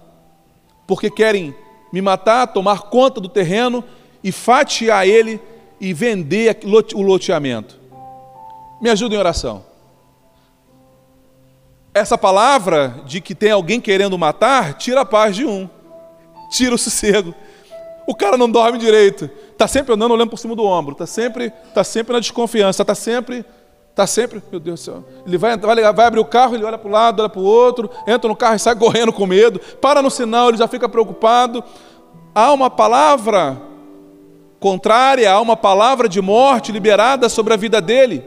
porque 0.87 1.11
querem 1.11 1.55
me 1.93 2.03
matar, 2.03 2.49
tomar 2.49 2.83
conta 2.83 3.21
do 3.21 3.29
terreno 3.29 3.85
e 4.23 4.33
fatiar 4.33 5.07
ele 5.07 5.41
e 5.81 5.93
vender 5.93 6.59
o 6.95 7.03
loteamento. 7.03 7.79
Me 8.81 8.91
ajuda 8.91 9.15
em 9.15 9.19
oração. 9.19 9.65
Essa 11.95 12.19
palavra 12.19 13.03
de 13.07 13.21
que 13.21 13.35
tem 13.35 13.51
alguém 13.51 13.81
querendo 13.81 14.19
matar, 14.19 14.75
tira 14.75 15.01
a 15.01 15.05
paz 15.05 15.35
de 15.35 15.47
um. 15.47 15.69
tira 16.51 16.75
o 16.75 16.79
sossego. 16.79 17.35
O 18.07 18.14
cara 18.14 18.37
não 18.37 18.49
dorme 18.49 18.79
direito. 18.79 19.29
Está 19.51 19.66
sempre 19.66 19.92
andando 19.95 20.12
olhando 20.12 20.31
por 20.31 20.38
cima 20.38 20.55
do 20.55 20.64
ombro. 20.64 20.92
Está 20.92 21.07
sempre, 21.07 21.51
tá 21.75 21.83
sempre 21.83 22.12
na 22.12 22.21
desconfiança. 22.21 22.83
Está 22.83 22.95
sempre, 22.95 23.45
tá 23.95 24.07
sempre, 24.07 24.42
meu 24.51 24.61
Deus 24.61 24.81
do 24.81 24.85
céu. 24.85 25.05
Ele 25.27 25.37
vai, 25.37 25.57
vai, 25.57 25.92
vai 25.92 26.07
abrir 26.07 26.21
o 26.21 26.25
carro, 26.25 26.55
ele 26.55 26.64
olha 26.64 26.79
para 26.79 26.88
o 26.88 26.92
lado, 26.92 27.21
olha 27.21 27.29
para 27.29 27.40
o 27.40 27.45
outro, 27.45 27.90
entra 28.07 28.29
no 28.29 28.37
carro 28.37 28.55
e 28.55 28.61
sai 28.61 28.77
correndo 28.77 29.12
com 29.12 29.27
medo. 29.27 29.59
Para 29.81 30.01
no 30.01 30.11
sinal, 30.11 30.51
ele 30.51 30.59
já 30.59 30.69
fica 30.69 30.88
preocupado. 30.88 31.64
Há 32.35 32.53
uma 32.53 32.71
palavra 32.71 33.61
contrária, 34.61 35.33
há 35.33 35.40
uma 35.40 35.57
palavra 35.57 36.09
de 36.09 36.21
morte 36.21 36.71
liberada 36.71 37.29
sobre 37.29 37.55
a 37.55 37.57
vida 37.57 37.81
dele. 37.81 38.23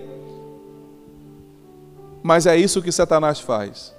Mas 2.22 2.46
é 2.46 2.58
isso 2.58 2.82
que 2.82 2.92
Satanás 2.92 3.40
faz. 3.40 3.96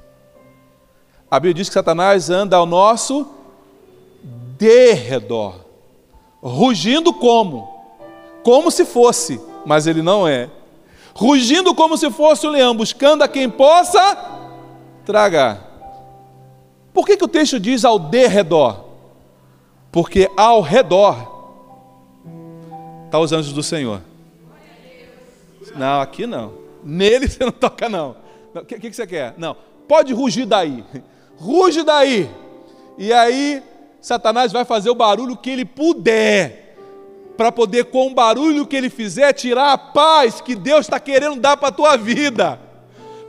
A 1.31 1.39
Bíblia 1.39 1.55
diz 1.55 1.69
que 1.69 1.75
Satanás 1.75 2.29
anda 2.29 2.57
ao 2.57 2.67
nosso 2.67 3.27
derredor. 4.59 5.70
Rugindo 6.43 7.13
como? 7.13 7.69
Como 8.43 8.71
se 8.71 8.85
fosse, 8.85 9.41
mas 9.67 9.87
ele 9.87 10.03
não 10.03 10.27
é. 10.27 10.51
Rugindo 11.15 11.75
como 11.75 11.97
se 11.97 12.11
fosse 12.11 12.47
um 12.47 12.51
leão, 12.51 12.75
buscando 12.75 13.23
a 13.23 13.29
quem 13.29 13.49
possa 13.49 14.17
tragar. 15.05 15.69
Por 16.93 17.07
que, 17.07 17.17
que 17.17 17.25
o 17.25 17.29
texto 17.29 17.61
diz 17.61 17.85
ao 17.85 17.99
derredor? 17.99 18.85
Porque 19.93 20.31
ao 20.37 20.61
redor 20.61 21.15
estão 23.05 23.11
tá 23.11 23.19
os 23.19 23.33
anjos 23.33 23.53
do 23.53 23.63
Senhor. 23.63 24.01
Não, 25.77 26.01
aqui 26.01 26.27
não. 26.27 26.53
Nele 26.83 27.29
você 27.29 27.45
não 27.45 27.53
toca, 27.53 27.89
não. 27.89 28.17
O 28.55 28.65
que, 28.65 28.79
que, 28.79 28.91
que 28.91 28.97
você 28.97 29.07
quer? 29.07 29.35
Não. 29.37 29.57
Pode 29.87 30.13
rugir 30.13 30.47
daí. 30.47 30.85
Ruge 31.37 31.83
daí. 31.83 32.31
E 32.97 33.13
aí 33.13 33.63
Satanás 34.01 34.51
vai 34.51 34.65
fazer 34.65 34.91
o 34.91 34.95
barulho 34.95 35.37
que 35.37 35.51
ele 35.51 35.65
puder, 35.65 36.77
para 37.37 37.53
poder, 37.53 37.85
com 37.85 38.09
o 38.09 38.15
barulho 38.15 38.67
que 38.67 38.77
ele 38.77 38.91
fizer, 38.91 39.33
tirar 39.33 39.73
a 39.73 39.79
paz 39.79 40.41
que 40.41 40.55
Deus 40.55 40.81
está 40.81 40.99
querendo 40.99 41.37
dar 41.37 41.57
para 41.57 41.69
a 41.69 41.73
tua 41.73 41.97
vida. 41.97 42.59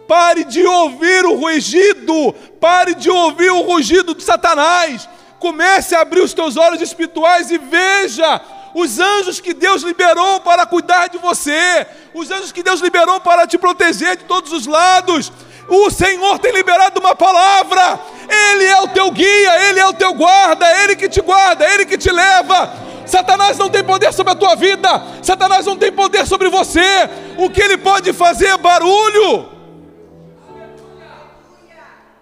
Pare 0.08 0.44
de 0.44 0.66
ouvir 0.66 1.26
o 1.26 1.36
rugido, 1.36 2.34
pare 2.60 2.94
de 2.94 3.10
ouvir 3.10 3.50
o 3.52 3.62
rugido 3.62 4.14
de 4.14 4.24
Satanás. 4.24 5.08
Comece 5.40 5.96
a 5.96 6.02
abrir 6.02 6.22
os 6.22 6.34
teus 6.34 6.58
olhos 6.58 6.82
espirituais 6.82 7.50
e 7.50 7.58
veja 7.58 8.42
os 8.74 9.00
anjos 9.00 9.40
que 9.40 9.54
Deus 9.54 9.82
liberou 9.82 10.40
para 10.42 10.66
cuidar 10.66 11.08
de 11.08 11.18
você, 11.18 11.86
os 12.14 12.30
anjos 12.32 12.52
que 12.52 12.64
Deus 12.64 12.80
liberou 12.80 13.20
para 13.20 13.48
te 13.48 13.58
proteger 13.58 14.18
de 14.18 14.26
todos 14.26 14.52
os 14.52 14.66
lados. 14.68 15.32
O 15.74 15.90
Senhor 15.90 16.38
tem 16.38 16.52
liberado 16.52 17.00
uma 17.00 17.16
palavra. 17.16 17.98
Ele 18.28 18.66
é 18.66 18.82
o 18.82 18.90
teu 18.90 19.10
guia, 19.10 19.70
ele 19.70 19.80
é 19.80 19.88
o 19.88 19.94
teu 19.94 20.14
guarda, 20.14 20.66
é 20.66 20.84
ele 20.84 20.98
que 20.98 21.08
te 21.08 21.22
guarda, 21.22 21.64
é 21.64 21.74
ele 21.76 21.86
que 21.86 21.98
te 21.98 22.12
leva. 22.12 22.74
Satanás 23.06 23.58
não 23.58 23.70
tem 23.70 23.82
poder 23.82 24.12
sobre 24.12 24.34
a 24.34 24.36
tua 24.36 24.54
vida, 24.56 25.02
Satanás 25.24 25.66
não 25.66 25.78
tem 25.78 25.90
poder 25.90 26.28
sobre 26.28 26.50
você. 26.50 27.10
O 27.38 27.50
que 27.50 27.62
ele 27.62 27.78
pode 27.78 28.12
fazer 28.12 28.48
é 28.48 28.58
barulho. 28.58 29.50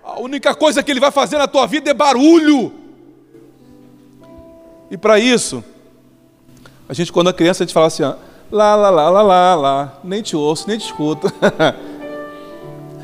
A 0.03 0.19
única 0.19 0.53
coisa 0.53 0.83
que 0.83 0.91
ele 0.91 0.99
vai 0.99 1.09
fazer 1.09 1.39
na 1.39 1.47
tua 1.47 1.65
vida 1.65 1.89
é 1.89 1.93
barulho. 1.93 2.71
E 4.91 4.97
para 4.97 5.17
isso, 5.17 5.63
a 6.87 6.93
gente, 6.93 7.11
quando 7.11 7.31
é 7.31 7.33
criança, 7.33 7.63
a 7.63 7.65
gente 7.65 7.73
fala 7.73 7.87
assim: 7.87 8.03
ó, 8.03 8.13
lá, 8.51 8.75
lá, 8.75 8.91
lá, 8.91 9.09
lá, 9.09 9.21
lá, 9.23 9.55
lá, 9.55 9.99
nem 10.03 10.21
te 10.21 10.35
ouço, 10.35 10.67
nem 10.67 10.77
te 10.77 10.85
escuto. 10.85 11.27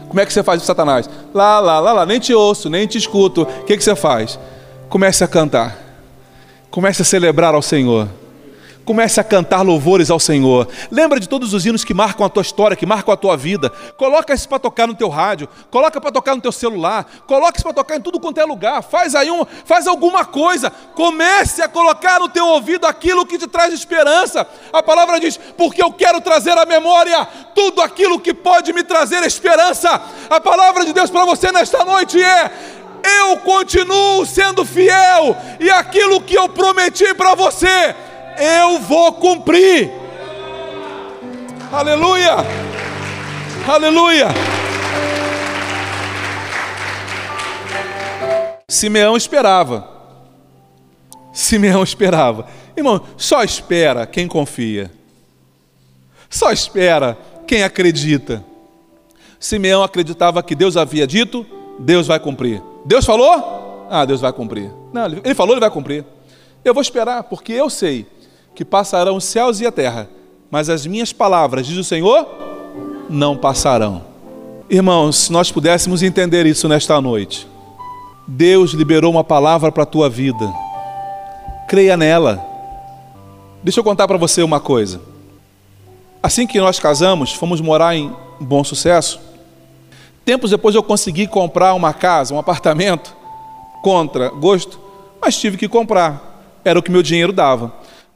Como 0.07 0.19
é 0.19 0.25
que 0.25 0.33
você 0.33 0.43
faz 0.43 0.61
com 0.61 0.65
Satanás? 0.65 1.09
Lá, 1.33 1.59
lá, 1.59 1.79
lá, 1.79 1.93
lá, 1.93 2.05
nem 2.05 2.19
te 2.19 2.33
ouço, 2.33 2.69
nem 2.69 2.87
te 2.87 2.97
escuto. 2.97 3.43
O 3.43 3.63
que, 3.63 3.75
que 3.77 3.83
você 3.83 3.95
faz? 3.95 4.39
Comece 4.89 5.23
a 5.23 5.27
cantar. 5.27 5.77
Comece 6.69 7.01
a 7.01 7.05
celebrar 7.05 7.53
ao 7.53 7.61
Senhor. 7.61 8.07
Comece 8.85 9.19
a 9.19 9.23
cantar 9.23 9.63
louvores 9.63 10.11
ao 10.11 10.19
Senhor. 10.19 10.67
Lembra 10.91 11.19
de 11.19 11.27
todos 11.27 11.55
os 11.55 11.65
hinos 11.65 11.83
que 11.83 11.93
marcam 11.93 12.23
a 12.23 12.29
tua 12.29 12.41
história, 12.41 12.77
que 12.77 12.85
marcam 12.85 13.11
a 13.11 13.17
tua 13.17 13.35
vida. 13.35 13.71
Coloca 13.97 14.31
isso 14.31 14.47
para 14.47 14.59
tocar 14.59 14.85
no 14.85 14.93
teu 14.93 15.09
rádio, 15.09 15.49
coloca 15.71 15.99
para 15.99 16.11
tocar 16.11 16.35
no 16.35 16.41
teu 16.41 16.51
celular, 16.51 17.03
coloca 17.25 17.57
isso 17.57 17.63
para 17.63 17.73
tocar 17.73 17.97
em 17.97 18.01
tudo 18.01 18.19
quanto 18.19 18.39
é 18.39 18.45
lugar. 18.45 18.83
Faz 18.83 19.15
aí 19.15 19.31
um, 19.31 19.43
faz 19.65 19.87
alguma 19.87 20.23
coisa. 20.23 20.69
Comece 20.93 21.63
a 21.63 21.67
colocar 21.67 22.19
no 22.19 22.29
teu 22.29 22.45
ouvido 22.45 22.85
aquilo 22.85 23.25
que 23.25 23.39
te 23.39 23.47
traz 23.47 23.73
esperança. 23.73 24.47
A 24.71 24.83
palavra 24.83 25.19
diz: 25.19 25.35
"Porque 25.57 25.81
eu 25.81 25.91
quero 25.91 26.21
trazer 26.21 26.55
à 26.55 26.65
memória 26.65 27.27
tudo 27.55 27.81
aquilo 27.81 28.19
que 28.19 28.35
pode 28.35 28.71
me 28.71 28.83
trazer 28.83 29.23
esperança". 29.23 29.99
A 30.29 30.39
palavra 30.39 30.85
de 30.85 30.93
Deus 30.93 31.09
para 31.09 31.25
você 31.25 31.51
nesta 31.51 31.83
noite 31.83 32.21
é: 32.21 32.51
eu 33.03 33.37
continuo 33.37 34.25
sendo 34.27 34.63
fiel 34.63 35.35
e 35.59 35.71
aquilo 35.71 36.21
que 36.21 36.35
eu 36.35 36.47
prometi 36.49 37.13
para 37.15 37.33
você 37.33 37.95
eu 38.37 38.79
vou 38.79 39.13
cumprir. 39.13 39.91
Aleluia! 41.71 42.35
Aleluia! 43.67 44.27
Simeão 48.67 49.15
esperava. 49.15 49.87
Simeão 51.31 51.83
esperava. 51.83 52.47
Irmão, 52.75 53.01
só 53.17 53.43
espera 53.43 54.05
quem 54.05 54.27
confia. 54.27 54.91
Só 56.29 56.51
espera 56.51 57.17
quem 57.47 57.63
acredita. 57.63 58.43
Simeão 59.39 59.83
acreditava 59.83 60.41
que 60.41 60.55
Deus 60.55 60.75
havia 60.75 61.05
dito, 61.05 61.45
Deus 61.79 62.07
vai 62.07 62.19
cumprir. 62.19 62.61
Deus 62.85 63.05
falou? 63.05 63.87
Ah, 63.89 64.05
Deus 64.05 64.21
vai 64.21 64.33
cumprir. 64.33 64.71
Não, 64.91 65.05
ele 65.05 65.35
falou, 65.35 65.53
ele 65.53 65.59
vai 65.59 65.69
cumprir. 65.69 66.03
Eu 66.63 66.73
vou 66.73 66.81
esperar, 66.81 67.23
porque 67.23 67.53
eu 67.53 67.69
sei 67.69 68.07
que 68.55 68.65
passarão 68.65 69.17
os 69.17 69.25
céus 69.25 69.59
e 69.59 69.65
a 69.65 69.71
terra, 69.71 70.09
mas 70.49 70.69
as 70.69 70.85
minhas 70.87 71.11
palavras, 71.11 71.67
diz 71.67 71.77
o 71.77 71.83
Senhor, 71.83 72.25
não 73.09 73.35
passarão. 73.35 74.03
Irmãos, 74.69 75.17
se 75.17 75.31
nós 75.31 75.51
pudéssemos 75.51 76.01
entender 76.01 76.45
isso 76.45 76.67
nesta 76.67 76.99
noite, 77.01 77.47
Deus 78.27 78.71
liberou 78.71 79.11
uma 79.11 79.23
palavra 79.23 79.71
para 79.71 79.83
a 79.83 79.85
tua 79.85 80.09
vida, 80.09 80.51
creia 81.67 81.95
nela. 81.95 82.43
Deixa 83.61 83.79
eu 83.79 83.83
contar 83.83 84.07
para 84.07 84.17
você 84.17 84.41
uma 84.41 84.59
coisa. 84.59 85.01
Assim 86.23 86.47
que 86.47 86.59
nós 86.59 86.79
casamos, 86.79 87.33
fomos 87.33 87.61
morar 87.61 87.95
em 87.95 88.11
Bom 88.39 88.63
Sucesso. 88.63 89.19
Tempos 90.23 90.49
depois 90.49 90.73
eu 90.73 90.81
consegui 90.81 91.27
comprar 91.27 91.75
uma 91.75 91.93
casa, 91.93 92.33
um 92.33 92.39
apartamento, 92.39 93.15
contra 93.83 94.29
gosto, 94.29 94.79
mas 95.21 95.37
tive 95.37 95.57
que 95.57 95.67
comprar. 95.67 96.59
Era 96.63 96.79
o 96.79 96.81
que 96.81 96.89
meu 96.89 97.03
dinheiro 97.03 97.31
dava. 97.31 97.71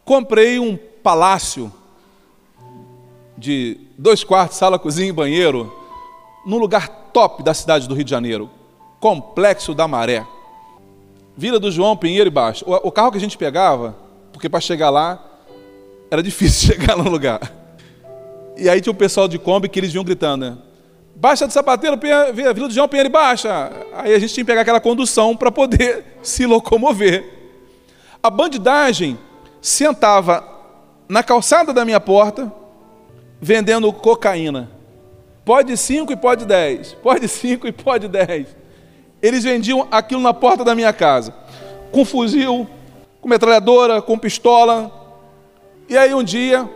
Comprei 0.09 0.57
um 0.57 0.75
palácio 1.03 1.71
de 3.37 3.77
dois 3.95 4.23
quartos, 4.23 4.57
sala, 4.57 4.79
cozinha 4.79 5.09
e 5.09 5.11
banheiro, 5.11 5.71
num 6.43 6.57
lugar 6.57 6.89
top 7.13 7.43
da 7.43 7.53
cidade 7.53 7.87
do 7.87 7.93
Rio 7.93 8.03
de 8.03 8.09
Janeiro, 8.09 8.49
Complexo 8.99 9.71
da 9.75 9.87
Maré. 9.87 10.25
Vila 11.37 11.59
do 11.59 11.69
João, 11.69 11.95
Pinheiro 11.95 12.27
e 12.27 12.31
Baixo. 12.31 12.65
O, 12.67 12.91
carro 12.91 13.11
que 13.11 13.19
a 13.19 13.21
gente 13.21 13.37
pegava, 13.37 13.95
porque 14.33 14.49
para 14.49 14.59
chegar 14.59 14.89
lá 14.89 15.23
era 16.09 16.23
difícil 16.23 16.73
chegar 16.73 16.97
no 16.97 17.07
lugar. 17.07 17.39
E 18.57 18.67
aí 18.67 18.81
tinha 18.81 18.91
o 18.91 18.95
pessoal 18.95 19.27
de 19.27 19.37
Kombi 19.37 19.69
que 19.69 19.79
eles 19.79 19.91
vinham 19.91 20.03
gritando, 20.03 20.43
né? 20.43 20.57
Baixa 21.15 21.45
do 21.45 21.53
sapateiro, 21.53 21.99
Vila 22.33 22.53
do 22.55 22.71
João, 22.71 22.87
Pinheiro 22.87 23.09
e 23.09 23.11
Baixa. 23.11 23.71
Aí 23.93 24.15
a 24.15 24.17
gente 24.17 24.33
tinha 24.33 24.43
que 24.43 24.49
pegar 24.49 24.61
aquela 24.61 24.79
condução 24.79 25.37
para 25.37 25.51
poder 25.51 26.03
se 26.23 26.47
locomover. 26.47 27.31
A 28.23 28.31
bandidagem 28.31 29.15
sentava 29.61 30.43
na 31.07 31.23
calçada 31.23 31.73
da 31.73 31.83
minha 31.83 31.99
porta 31.99 32.51
vendendo 33.41 33.91
cocaína. 33.91 34.69
Pode 35.43 35.75
cinco 35.77 36.11
e 36.11 36.15
pode 36.15 36.45
dez. 36.45 36.95
Pode 37.01 37.27
cinco 37.27 37.67
e 37.67 37.71
pode 37.71 38.07
dez. 38.07 38.47
Eles 39.21 39.43
vendiam 39.43 39.87
aquilo 39.89 40.21
na 40.21 40.33
porta 40.33 40.63
da 40.63 40.75
minha 40.75 40.93
casa. 40.93 41.33
Com 41.91 42.05
fuzil, 42.05 42.67
com 43.19 43.27
metralhadora, 43.27 44.01
com 44.01 44.17
pistola. 44.17 44.91
E 45.87 45.97
aí 45.97 46.13
um 46.13 46.23
dia, 46.23 46.69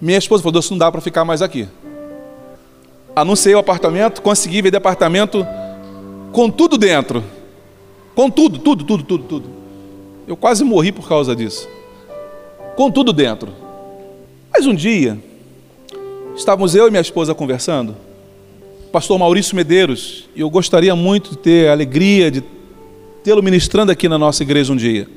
minha 0.00 0.18
esposa 0.18 0.42
falou, 0.42 0.60
isso 0.60 0.72
não 0.72 0.78
dá 0.78 0.92
para 0.92 1.00
ficar 1.00 1.24
mais 1.24 1.42
aqui. 1.42 1.68
Anunciei 3.16 3.54
o 3.54 3.58
apartamento, 3.58 4.22
consegui 4.22 4.62
vender 4.62 4.76
apartamento 4.76 5.44
com 6.32 6.48
tudo 6.48 6.78
dentro. 6.78 7.24
Com 8.14 8.30
tudo, 8.30 8.58
tudo, 8.58 8.84
tudo, 8.84 9.02
tudo, 9.02 9.24
tudo. 9.24 9.50
Eu 10.26 10.36
quase 10.36 10.62
morri 10.62 10.92
por 10.92 11.08
causa 11.08 11.34
disso 11.34 11.77
com 12.78 12.92
tudo 12.92 13.12
dentro. 13.12 13.52
Mas 14.52 14.64
um 14.64 14.72
dia, 14.72 15.18
estávamos 16.36 16.76
eu 16.76 16.86
e 16.86 16.90
minha 16.92 17.00
esposa 17.00 17.34
conversando, 17.34 17.96
pastor 18.92 19.18
Maurício 19.18 19.56
Medeiros, 19.56 20.28
e 20.32 20.42
eu 20.42 20.48
gostaria 20.48 20.94
muito 20.94 21.30
de 21.30 21.38
ter 21.38 21.68
a 21.68 21.72
alegria 21.72 22.30
de 22.30 22.40
tê-lo 23.24 23.42
ministrando 23.42 23.90
aqui 23.90 24.08
na 24.08 24.16
nossa 24.16 24.44
igreja 24.44 24.72
um 24.72 24.76
dia. 24.76 25.08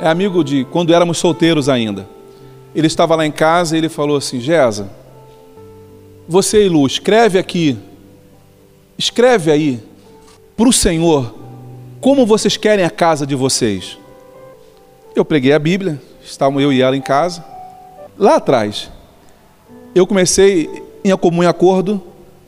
É 0.00 0.08
amigo 0.08 0.42
de 0.42 0.64
quando 0.72 0.94
éramos 0.94 1.18
solteiros 1.18 1.68
ainda. 1.68 2.08
Ele 2.74 2.86
estava 2.86 3.14
lá 3.14 3.26
em 3.26 3.30
casa 3.30 3.76
e 3.76 3.78
ele 3.78 3.90
falou 3.90 4.16
assim: 4.16 4.40
Gesa, 4.40 4.90
você 6.26 6.64
e 6.64 6.70
Lu, 6.70 6.86
escreve 6.86 7.38
aqui, 7.38 7.76
escreve 8.96 9.50
aí 9.50 9.78
para 10.56 10.68
o 10.70 10.72
Senhor 10.72 11.34
Como 12.00 12.24
vocês 12.24 12.56
querem 12.56 12.86
a 12.86 12.90
casa 12.90 13.26
de 13.26 13.34
vocês? 13.34 13.98
Eu 15.18 15.24
preguei 15.24 15.52
a 15.52 15.58
Bíblia, 15.58 16.00
estavam 16.22 16.60
eu 16.60 16.72
e 16.72 16.80
ela 16.80 16.96
em 16.96 17.00
casa. 17.00 17.44
Lá 18.16 18.36
atrás, 18.36 18.88
eu 19.92 20.06
comecei 20.06 20.70
em 21.04 21.16
comum 21.16 21.42
acordo. 21.42 22.00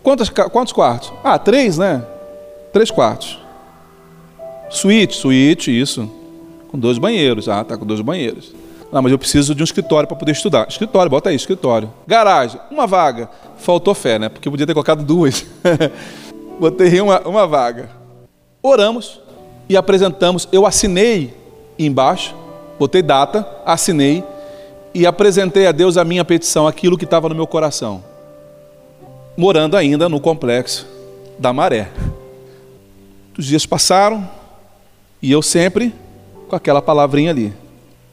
Quantos, 0.05 0.29
quantos 0.29 0.73
quartos? 0.73 1.13
Ah, 1.25 1.37
três, 1.37 1.79
né? 1.79 2.05
Três 2.73 2.89
quartos. 2.89 3.41
Suíte, 4.71 5.17
suíte, 5.17 5.71
isso. 5.71 6.09
Com 6.69 6.79
dois 6.79 6.97
banheiros. 6.97 7.49
Ah, 7.49 7.65
tá 7.65 7.77
com 7.77 7.85
dois 7.85 8.01
banheiros. 8.01 8.55
Não, 8.93 9.03
mas 9.03 9.11
eu 9.11 9.19
preciso 9.19 9.53
de 9.53 9.63
um 9.63 9.65
escritório 9.65 10.07
para 10.07 10.17
poder 10.17 10.31
estudar. 10.31 10.69
Escritório, 10.69 11.11
bota 11.11 11.31
aí, 11.31 11.35
escritório. 11.35 11.93
Garagem, 12.07 12.61
uma 12.71 12.87
vaga. 12.87 13.29
Faltou 13.57 13.95
fé, 13.97 14.17
né? 14.17 14.29
Porque 14.29 14.47
eu 14.47 14.53
podia 14.53 14.67
ter 14.67 14.75
colocado 14.75 15.03
duas. 15.03 15.45
Botei 16.61 17.01
uma, 17.01 17.21
uma 17.23 17.49
vaga. 17.49 17.91
Oramos 18.63 19.21
e 19.69 19.77
apresentamos. 19.77 20.47
Eu 20.53 20.65
assinei 20.65 21.35
embaixo, 21.77 22.35
botei 22.81 23.03
data, 23.03 23.47
assinei 23.67 24.25
e 24.95 25.05
apresentei 25.05 25.67
a 25.67 25.73
Deus 25.73 25.99
a 25.99 26.05
minha 26.05 26.25
petição, 26.25 26.67
aquilo 26.67 26.97
que 26.97 27.05
estava 27.05 27.29
no 27.29 27.35
meu 27.35 27.47
coração. 27.47 28.03
Morando 29.37 29.77
ainda 29.77 30.09
no 30.09 30.19
complexo 30.19 30.87
da 31.39 31.53
Maré. 31.53 31.91
Os 33.37 33.45
dias 33.45 33.67
passaram 33.67 34.27
e 35.21 35.31
eu 35.31 35.43
sempre 35.43 35.95
com 36.49 36.57
aquela 36.57 36.81
palavrinha 36.81 37.31
ali. 37.31 37.53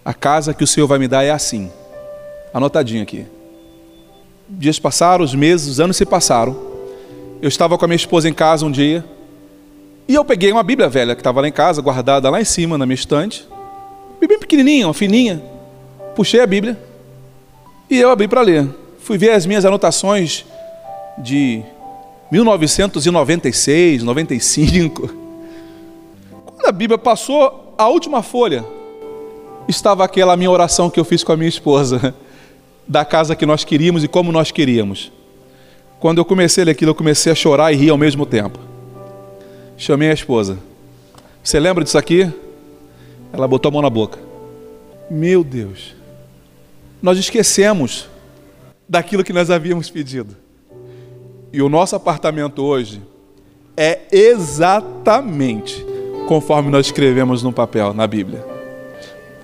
A 0.04 0.14
casa 0.14 0.54
que 0.54 0.66
o 0.66 0.68
Senhor 0.68 0.86
vai 0.86 1.00
me 1.00 1.08
dar 1.08 1.24
é 1.24 1.32
assim. 1.32 1.72
Anotadinho 2.54 3.04
aqui. 3.04 3.26
Dias 4.50 4.80
passaram, 4.80 5.24
os 5.24 5.34
meses, 5.34 5.68
os 5.68 5.80
anos 5.80 5.96
se 5.96 6.06
passaram. 6.06 6.54
Eu 7.42 7.48
estava 7.48 7.78
com 7.78 7.86
a 7.86 7.88
minha 7.88 7.96
esposa 7.96 8.28
em 8.28 8.34
casa 8.34 8.66
um 8.66 8.72
dia. 8.72 9.04
E 10.10 10.14
eu 10.14 10.26
peguei 10.26 10.52
uma 10.52 10.64
Bíblia 10.64 10.90
velha 10.90 11.16
que 11.16 11.22
estava 11.22 11.40
lá 11.40 11.48
em 11.48 11.54
casa, 11.54 11.82
guardada 11.82 12.30
lá 12.30 12.42
em 12.42 12.46
cima 12.46 12.78
na 12.78 12.86
minha 12.86 12.96
estante. 12.96 13.48
Bem 14.20 14.40
pequenininha, 14.40 14.92
fininha. 14.94 15.42
Puxei 16.16 16.40
a 16.40 16.48
Bíblia 16.48 16.78
e 17.90 17.98
eu 17.98 18.10
abri 18.10 18.28
para 18.28 18.42
ler. 18.42 18.68
Fui 19.00 19.18
ver 19.18 19.32
as 19.32 19.46
minhas 19.46 19.66
anotações 19.66 20.46
de 21.18 21.64
1996, 22.32 24.04
95. 24.04 25.10
Quando 26.46 26.66
a 26.66 26.72
Bíblia 26.72 26.98
passou 26.98 27.74
a 27.78 27.88
última 27.88 28.22
folha, 28.22 28.66
estava 29.68 30.04
aquela 30.04 30.36
minha 30.36 30.52
oração 30.52 30.90
que 30.90 31.00
eu 31.00 31.06
fiz 31.06 31.24
com 31.24 31.32
a 31.32 31.38
minha 31.38 31.50
esposa, 31.50 32.14
da 32.88 33.06
casa 33.06 33.36
que 33.36 33.46
nós 33.46 33.64
queríamos 33.64 34.04
e 34.04 34.08
como 34.08 34.32
nós 34.32 34.52
queríamos. 34.52 35.12
Quando 36.00 36.20
eu 36.20 36.26
comecei 36.26 36.64
a 36.64 36.66
ler 36.66 36.72
aquilo, 36.72 36.92
eu 36.92 36.96
comecei 36.96 37.32
a 37.32 37.36
chorar 37.36 37.72
e 37.72 37.76
rir 37.76 37.90
ao 37.90 37.98
mesmo 37.98 38.26
tempo. 38.26 38.60
Chamei 39.78 40.10
a 40.10 40.14
esposa. 40.14 40.58
Você 41.44 41.60
lembra 41.60 41.84
disso 41.84 41.98
aqui? 41.98 42.32
Ela 43.32 43.48
botou 43.48 43.70
a 43.70 43.72
mão 43.72 43.82
na 43.82 43.90
boca. 43.90 44.20
Meu 45.10 45.44
Deus. 45.44 45.96
Nós 47.02 47.18
esquecemos 47.18 48.10
daquilo 48.88 49.24
que 49.24 49.34
nós 49.34 49.50
havíamos 49.50 49.90
pedido. 49.90 50.36
E 51.52 51.62
o 51.62 51.70
nosso 51.70 51.96
apartamento 51.96 52.64
hoje 52.64 53.02
é 53.76 54.02
exatamente 54.12 55.86
conforme 56.28 56.70
nós 56.70 56.88
escrevemos 56.88 57.42
no 57.42 57.54
papel, 57.54 57.94
na 57.94 58.06
Bíblia. 58.06 58.46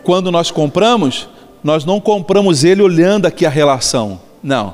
Quando 0.04 0.32
nós 0.32 0.52
compramos, 0.52 1.30
nós 1.64 1.86
não 1.86 2.00
compramos 2.00 2.64
ele 2.64 2.82
olhando 2.82 3.26
aqui 3.26 3.46
a 3.46 3.50
relação. 3.50 4.20
Não. 4.42 4.74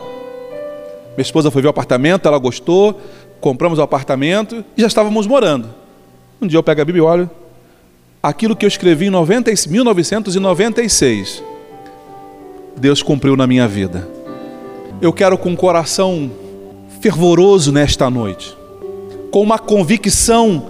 Minha 1.10 1.22
esposa 1.22 1.52
foi 1.52 1.62
ver 1.62 1.68
o 1.68 1.72
apartamento, 1.72 2.28
ela 2.28 2.40
gostou, 2.40 3.00
compramos 3.40 3.78
o 3.78 3.82
apartamento 3.82 4.66
e 4.76 4.82
já 4.82 4.88
estávamos 4.88 5.28
morando. 5.28 5.70
Um 6.42 6.48
dia 6.48 6.58
eu 6.58 6.64
pego 6.64 6.82
a 6.82 6.86
Bíblia 6.86 7.04
e 7.04 7.06
olho. 7.06 7.30
Aquilo 8.22 8.54
que 8.54 8.66
eu 8.66 8.68
escrevi 8.68 9.06
em 9.06 9.10
90, 9.10 9.50
1996, 9.70 11.42
Deus 12.76 13.02
cumpriu 13.02 13.38
na 13.38 13.48
minha 13.48 13.66
vida. 13.66 14.10
Eu 15.02 15.14
quero 15.14 15.38
com 15.38 15.52
um 15.52 15.56
coração 15.56 16.30
fervoroso 17.00 17.72
nesta 17.72 18.10
noite, 18.10 18.58
com 19.32 19.42
uma 19.42 19.58
convicção 19.58 20.70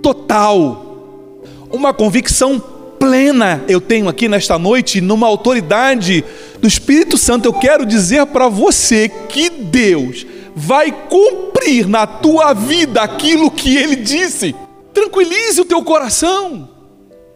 total, 0.00 0.86
uma 1.68 1.92
convicção 1.92 2.62
plena 2.96 3.64
eu 3.68 3.80
tenho 3.80 4.08
aqui 4.08 4.28
nesta 4.28 4.56
noite, 4.56 5.00
numa 5.00 5.26
autoridade 5.26 6.24
do 6.60 6.68
Espírito 6.68 7.18
Santo, 7.18 7.46
eu 7.46 7.54
quero 7.54 7.84
dizer 7.84 8.24
para 8.26 8.48
você 8.48 9.08
que 9.08 9.50
Deus 9.50 10.24
vai 10.54 10.92
cumprir 10.92 11.88
na 11.88 12.06
tua 12.06 12.52
vida 12.52 13.02
aquilo 13.02 13.50
que 13.50 13.76
Ele 13.76 13.96
disse. 13.96 14.54
Tranquilize 14.98 15.60
o 15.60 15.64
teu 15.64 15.82
coração. 15.84 16.68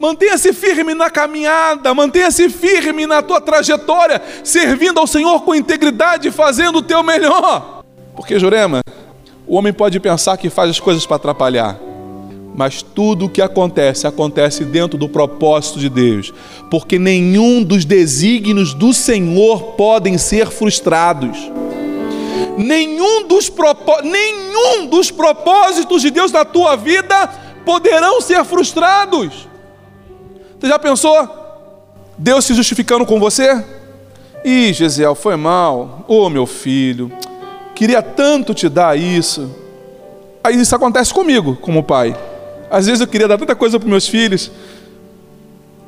Mantenha-se 0.00 0.52
firme 0.52 0.94
na 0.94 1.08
caminhada, 1.08 1.94
mantenha-se 1.94 2.50
firme 2.50 3.06
na 3.06 3.22
tua 3.22 3.40
trajetória, 3.40 4.20
servindo 4.42 4.98
ao 4.98 5.06
Senhor 5.06 5.42
com 5.42 5.54
integridade, 5.54 6.28
fazendo 6.32 6.78
o 6.78 6.82
teu 6.82 7.04
melhor. 7.04 7.84
Porque, 8.16 8.36
Jurema, 8.36 8.80
o 9.46 9.56
homem 9.56 9.72
pode 9.72 10.00
pensar 10.00 10.36
que 10.36 10.50
faz 10.50 10.70
as 10.70 10.80
coisas 10.80 11.06
para 11.06 11.16
atrapalhar 11.16 11.78
mas 12.54 12.82
tudo 12.82 13.24
o 13.24 13.28
que 13.30 13.40
acontece, 13.40 14.06
acontece 14.06 14.62
dentro 14.62 14.98
do 14.98 15.08
propósito 15.08 15.78
de 15.78 15.88
Deus, 15.88 16.34
porque 16.70 16.98
nenhum 16.98 17.62
dos 17.62 17.86
desígnios 17.86 18.74
do 18.74 18.92
Senhor 18.92 19.72
podem 19.72 20.18
ser 20.18 20.48
frustrados. 20.50 21.50
Nenhum 22.58 23.26
dos, 23.26 23.50
nenhum 24.02 24.86
dos 24.86 25.10
propósitos 25.10 26.02
de 26.02 26.10
Deus 26.10 26.30
na 26.30 26.44
tua 26.44 26.76
vida 26.76 27.30
poderão 27.64 28.20
ser 28.20 28.44
frustrados. 28.44 29.48
Você 30.58 30.68
já 30.68 30.78
pensou? 30.78 31.28
Deus 32.16 32.44
se 32.44 32.54
justificando 32.54 33.04
com 33.04 33.18
você? 33.18 33.64
Ih, 34.44 34.72
Gesiel, 34.72 35.14
foi 35.14 35.36
mal. 35.36 36.04
Ô 36.06 36.22
oh, 36.22 36.30
meu 36.30 36.46
filho, 36.46 37.10
queria 37.74 38.02
tanto 38.02 38.54
te 38.54 38.68
dar 38.68 38.98
isso. 38.98 39.50
Aí 40.42 40.60
isso 40.60 40.74
acontece 40.74 41.12
comigo, 41.12 41.56
como 41.56 41.82
pai. 41.82 42.16
Às 42.70 42.86
vezes 42.86 43.00
eu 43.00 43.06
queria 43.06 43.28
dar 43.28 43.38
tanta 43.38 43.54
coisa 43.54 43.78
para 43.78 43.88
meus 43.88 44.08
filhos. 44.08 44.50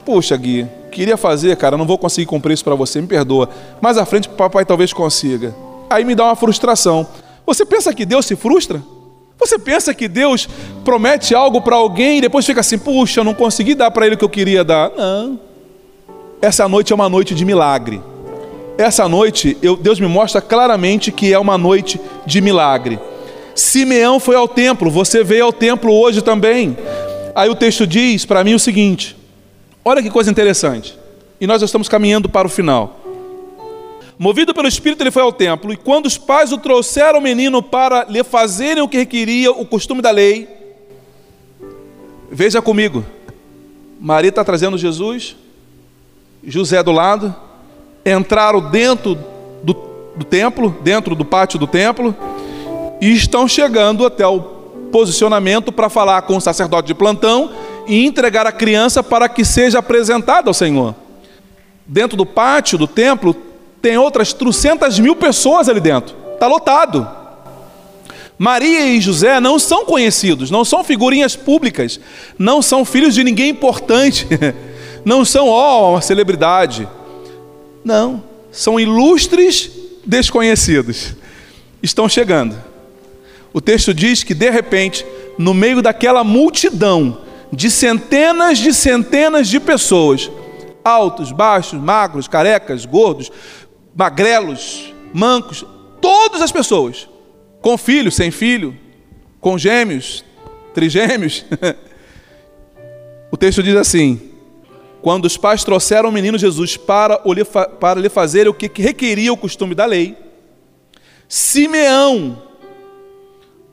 Puxa, 0.04 0.36
Gui, 0.36 0.66
queria 0.92 1.16
fazer, 1.16 1.56
cara, 1.56 1.76
não 1.76 1.86
vou 1.86 1.98
conseguir 1.98 2.26
cumprir 2.26 2.54
isso 2.54 2.64
para 2.64 2.74
você, 2.74 3.00
me 3.00 3.06
perdoa. 3.06 3.48
Mais 3.80 3.96
à 3.96 4.04
frente, 4.04 4.28
papai 4.28 4.64
talvez 4.64 4.92
consiga. 4.92 5.54
Aí 5.88 6.04
me 6.04 6.14
dá 6.14 6.24
uma 6.24 6.36
frustração. 6.36 7.06
Você 7.46 7.64
pensa 7.64 7.92
que 7.92 8.04
Deus 8.04 8.26
se 8.26 8.36
frustra? 8.36 8.82
Você 9.38 9.58
pensa 9.58 9.92
que 9.92 10.08
Deus 10.08 10.48
promete 10.84 11.34
algo 11.34 11.60
para 11.60 11.76
alguém 11.76 12.18
e 12.18 12.20
depois 12.20 12.46
fica 12.46 12.60
assim, 12.60 12.78
puxa, 12.78 13.20
eu 13.20 13.24
não 13.24 13.34
consegui 13.34 13.74
dar 13.74 13.90
para 13.90 14.06
ele 14.06 14.14
o 14.14 14.18
que 14.18 14.24
eu 14.24 14.28
queria 14.28 14.64
dar? 14.64 14.90
Não. 14.96 15.38
Essa 16.40 16.68
noite 16.68 16.92
é 16.92 16.94
uma 16.94 17.08
noite 17.08 17.34
de 17.34 17.44
milagre. 17.44 18.02
Essa 18.76 19.08
noite, 19.08 19.56
eu, 19.62 19.76
Deus 19.76 20.00
me 20.00 20.06
mostra 20.06 20.40
claramente 20.40 21.12
que 21.12 21.32
é 21.32 21.38
uma 21.38 21.56
noite 21.56 22.00
de 22.26 22.40
milagre. 22.40 22.98
Simeão 23.54 24.18
foi 24.18 24.34
ao 24.34 24.48
templo, 24.48 24.90
você 24.90 25.22
veio 25.22 25.44
ao 25.44 25.52
templo 25.52 25.92
hoje 25.92 26.20
também. 26.22 26.76
Aí 27.34 27.48
o 27.48 27.54
texto 27.54 27.86
diz 27.86 28.24
para 28.24 28.42
mim 28.42 28.54
o 28.54 28.58
seguinte: 28.58 29.16
olha 29.84 30.02
que 30.02 30.10
coisa 30.10 30.30
interessante, 30.30 30.98
e 31.40 31.46
nós 31.46 31.62
estamos 31.62 31.88
caminhando 31.88 32.28
para 32.28 32.48
o 32.48 32.50
final. 32.50 33.03
Movido 34.18 34.54
pelo 34.54 34.68
Espírito, 34.68 35.02
ele 35.02 35.10
foi 35.10 35.22
ao 35.22 35.32
templo, 35.32 35.72
e 35.72 35.76
quando 35.76 36.06
os 36.06 36.16
pais 36.16 36.52
o 36.52 36.58
trouxeram 36.58 37.18
o 37.18 37.22
menino 37.22 37.62
para 37.62 38.04
lhe 38.04 38.22
fazerem 38.22 38.82
o 38.82 38.88
que 38.88 38.96
requeria 38.96 39.50
o 39.50 39.66
costume 39.66 40.00
da 40.00 40.12
lei, 40.12 40.48
veja 42.30 42.62
comigo, 42.62 43.04
Maria 44.00 44.28
está 44.28 44.44
trazendo 44.44 44.78
Jesus, 44.78 45.34
José 46.44 46.80
do 46.82 46.92
lado, 46.92 47.34
entraram 48.06 48.60
dentro 48.60 49.18
do, 49.62 49.74
do 50.14 50.24
templo, 50.24 50.76
dentro 50.82 51.16
do 51.16 51.24
pátio 51.24 51.58
do 51.58 51.66
templo, 51.66 52.14
e 53.00 53.12
estão 53.12 53.48
chegando 53.48 54.06
até 54.06 54.24
o 54.26 54.40
posicionamento 54.92 55.72
para 55.72 55.88
falar 55.88 56.22
com 56.22 56.36
o 56.36 56.40
sacerdote 56.40 56.86
de 56.86 56.94
plantão 56.94 57.50
e 57.88 58.06
entregar 58.06 58.46
a 58.46 58.52
criança 58.52 59.02
para 59.02 59.28
que 59.28 59.44
seja 59.44 59.80
apresentada 59.80 60.48
ao 60.48 60.54
Senhor. 60.54 60.94
Dentro 61.84 62.16
do 62.16 62.24
pátio 62.24 62.78
do 62.78 62.86
templo 62.86 63.34
tem 63.84 63.98
outras 63.98 64.32
trocentas 64.32 64.98
mil 64.98 65.14
pessoas 65.14 65.68
ali 65.68 65.80
dentro, 65.80 66.16
está 66.32 66.46
lotado. 66.46 67.06
Maria 68.38 68.86
e 68.86 68.98
José 68.98 69.38
não 69.40 69.58
são 69.58 69.84
conhecidos, 69.84 70.50
não 70.50 70.64
são 70.64 70.82
figurinhas 70.82 71.36
públicas, 71.36 72.00
não 72.38 72.62
são 72.62 72.82
filhos 72.84 73.14
de 73.14 73.22
ninguém 73.22 73.50
importante, 73.50 74.26
não 75.04 75.22
são, 75.22 75.48
ó, 75.48 75.82
oh, 75.82 75.90
uma 75.90 76.00
celebridade. 76.00 76.88
Não, 77.84 78.22
são 78.50 78.80
ilustres 78.80 79.70
desconhecidos. 80.06 81.14
Estão 81.82 82.08
chegando 82.08 82.56
o 83.54 83.60
texto 83.60 83.94
diz 83.94 84.24
que 84.24 84.34
de 84.34 84.50
repente, 84.50 85.06
no 85.38 85.54
meio 85.54 85.80
daquela 85.80 86.24
multidão 86.24 87.18
de 87.52 87.70
centenas 87.70 88.58
de 88.58 88.74
centenas 88.74 89.46
de 89.46 89.60
pessoas, 89.60 90.28
altos, 90.84 91.30
baixos, 91.30 91.80
magros, 91.80 92.26
carecas, 92.26 92.84
gordos, 92.84 93.30
magrelos, 93.94 94.92
mancos, 95.12 95.64
todas 96.00 96.42
as 96.42 96.52
pessoas, 96.52 97.08
com 97.60 97.78
filho, 97.78 98.10
sem 98.10 98.30
filho, 98.30 98.76
com 99.40 99.56
gêmeos, 99.56 100.24
trigêmeos, 100.74 101.44
O 103.34 103.36
texto 103.36 103.64
diz 103.64 103.74
assim: 103.74 104.20
Quando 105.02 105.24
os 105.24 105.36
pais 105.36 105.64
trouxeram 105.64 106.08
o 106.08 106.12
menino 106.12 106.38
Jesus 106.38 106.76
para, 106.76 107.18
para 107.80 108.00
lhe 108.00 108.08
fazer 108.08 108.46
o 108.46 108.54
que 108.54 108.70
requeria 108.80 109.32
o 109.32 109.36
costume 109.36 109.74
da 109.74 109.84
lei, 109.84 110.16
Simeão 111.26 112.40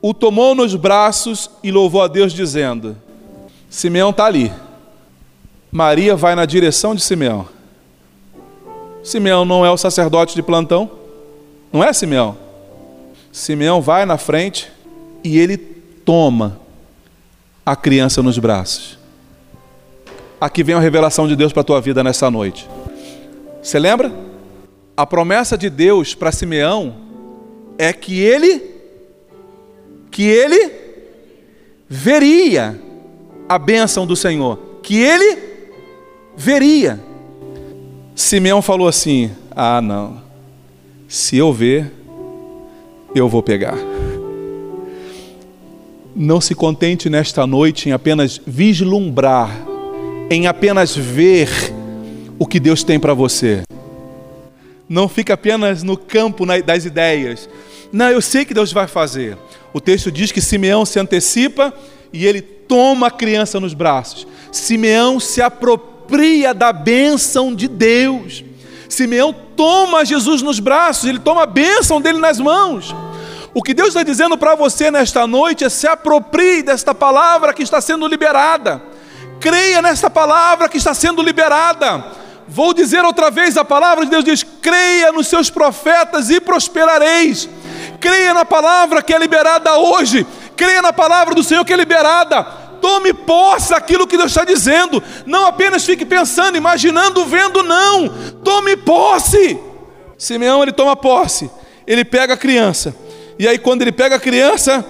o 0.00 0.12
tomou 0.12 0.52
nos 0.52 0.74
braços 0.74 1.48
e 1.62 1.70
louvou 1.70 2.02
a 2.02 2.08
Deus, 2.08 2.32
dizendo: 2.32 2.96
Simeão 3.70 4.10
está 4.10 4.24
ali. 4.24 4.52
Maria 5.70 6.16
vai 6.16 6.34
na 6.34 6.44
direção 6.44 6.92
de 6.92 7.00
Simeão. 7.00 7.48
Simeão 9.02 9.44
não 9.44 9.66
é 9.66 9.70
o 9.70 9.76
sacerdote 9.76 10.34
de 10.34 10.42
plantão? 10.42 10.90
Não 11.72 11.82
é 11.82 11.92
Simeão? 11.92 12.36
Simeão 13.32 13.80
vai 13.80 14.04
na 14.04 14.18
frente 14.18 14.70
e 15.24 15.38
ele 15.38 15.56
toma 15.56 16.60
a 17.64 17.74
criança 17.74 18.22
nos 18.22 18.38
braços. 18.38 18.98
Aqui 20.40 20.62
vem 20.62 20.74
a 20.74 20.80
revelação 20.80 21.26
de 21.26 21.36
Deus 21.36 21.52
para 21.52 21.62
a 21.62 21.64
tua 21.64 21.80
vida 21.80 22.02
nessa 22.02 22.30
noite. 22.30 22.68
Você 23.62 23.78
lembra? 23.78 24.12
A 24.96 25.06
promessa 25.06 25.56
de 25.56 25.70
Deus 25.70 26.14
para 26.14 26.32
Simeão 26.32 26.94
é 27.78 27.92
que 27.92 28.20
ele 28.20 28.70
que 30.10 30.24
ele 30.24 30.70
veria 31.88 32.78
a 33.48 33.58
bênção 33.58 34.06
do 34.06 34.14
Senhor, 34.14 34.58
que 34.82 35.00
ele 35.00 35.38
veria. 36.36 37.00
Simeão 38.14 38.60
falou 38.60 38.88
assim: 38.88 39.30
Ah, 39.50 39.80
não, 39.80 40.22
se 41.08 41.36
eu 41.36 41.52
ver, 41.52 41.92
eu 43.14 43.28
vou 43.28 43.42
pegar. 43.42 43.76
Não 46.14 46.40
se 46.40 46.54
contente 46.54 47.08
nesta 47.08 47.46
noite 47.46 47.88
em 47.88 47.92
apenas 47.92 48.40
vislumbrar, 48.46 49.50
em 50.30 50.46
apenas 50.46 50.94
ver 50.94 51.48
o 52.38 52.46
que 52.46 52.60
Deus 52.60 52.84
tem 52.84 53.00
para 53.00 53.14
você. 53.14 53.62
Não 54.86 55.08
fica 55.08 55.32
apenas 55.32 55.82
no 55.82 55.96
campo 55.96 56.44
das 56.62 56.84
ideias. 56.84 57.48
Não, 57.90 58.10
eu 58.10 58.20
sei 58.20 58.44
que 58.44 58.52
Deus 58.52 58.72
vai 58.72 58.86
fazer. 58.86 59.38
O 59.72 59.80
texto 59.80 60.12
diz 60.12 60.30
que 60.30 60.40
Simeão 60.40 60.84
se 60.84 60.98
antecipa 60.98 61.72
e 62.12 62.26
ele 62.26 62.42
toma 62.42 63.06
a 63.06 63.10
criança 63.10 63.58
nos 63.58 63.72
braços. 63.72 64.26
Simeão 64.50 65.18
se 65.18 65.40
apropria 65.40 65.91
da 66.54 66.72
bênção 66.72 67.54
de 67.54 67.68
Deus. 67.68 68.44
Simeão 68.88 69.34
toma 69.56 70.04
Jesus 70.04 70.42
nos 70.42 70.60
braços, 70.60 71.08
ele 71.08 71.18
toma 71.18 71.44
a 71.44 71.46
bênção 71.46 72.00
dele 72.00 72.18
nas 72.18 72.38
mãos. 72.38 72.94
O 73.54 73.62
que 73.62 73.74
Deus 73.74 73.88
está 73.88 74.02
dizendo 74.02 74.36
para 74.36 74.54
você 74.54 74.90
nesta 74.90 75.26
noite 75.26 75.64
é 75.64 75.68
se 75.68 75.86
aproprie 75.86 76.62
desta 76.62 76.94
palavra 76.94 77.52
que 77.52 77.62
está 77.62 77.80
sendo 77.80 78.06
liberada. 78.06 78.82
Creia 79.40 79.82
nesta 79.82 80.08
palavra 80.08 80.68
que 80.68 80.78
está 80.78 80.94
sendo 80.94 81.22
liberada. 81.22 82.04
Vou 82.46 82.72
dizer 82.72 83.04
outra 83.04 83.30
vez: 83.30 83.56
a 83.56 83.64
palavra 83.64 84.04
de 84.04 84.10
Deus 84.10 84.24
diz: 84.24 84.42
creia 84.42 85.12
nos 85.12 85.26
seus 85.26 85.50
profetas 85.50 86.30
e 86.30 86.40
prosperareis. 86.40 87.48
Creia 88.00 88.34
na 88.34 88.44
palavra 88.44 89.02
que 89.02 89.12
é 89.12 89.18
liberada 89.18 89.76
hoje. 89.76 90.26
Creia 90.56 90.82
na 90.82 90.92
palavra 90.92 91.34
do 91.34 91.42
Senhor 91.42 91.64
que 91.64 91.72
é 91.72 91.76
liberada. 91.76 92.61
Tome 92.82 93.14
posse 93.14 93.70
daquilo 93.70 94.08
que 94.08 94.16
Deus 94.16 94.32
está 94.32 94.44
dizendo. 94.44 95.00
Não 95.24 95.46
apenas 95.46 95.84
fique 95.84 96.04
pensando, 96.04 96.56
imaginando, 96.56 97.24
vendo, 97.24 97.62
não. 97.62 98.08
Tome 98.42 98.76
posse. 98.76 99.56
Simeão 100.18 100.62
ele 100.62 100.72
toma 100.72 100.96
posse. 100.96 101.48
Ele 101.86 102.04
pega 102.04 102.34
a 102.34 102.36
criança. 102.36 102.94
E 103.38 103.46
aí, 103.46 103.56
quando 103.56 103.82
ele 103.82 103.92
pega 103.92 104.16
a 104.16 104.20
criança, 104.20 104.84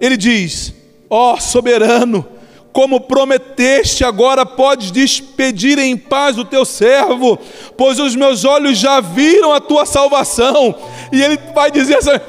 ele 0.00 0.16
diz: 0.16 0.74
Ó 1.08 1.34
oh, 1.34 1.40
soberano, 1.40 2.26
como 2.72 3.00
prometeste, 3.00 4.04
agora 4.04 4.44
podes 4.44 4.90
despedir 4.90 5.78
em 5.78 5.96
paz 5.96 6.36
o 6.36 6.44
teu 6.44 6.64
servo, 6.64 7.38
pois 7.76 7.98
os 8.00 8.14
meus 8.16 8.44
olhos 8.44 8.76
já 8.76 9.00
viram 9.00 9.54
a 9.54 9.60
tua 9.60 9.86
salvação. 9.86 10.74
E 11.12 11.22
ele 11.22 11.38
vai 11.54 11.70
dizer 11.70 11.98
assim: 11.98 12.20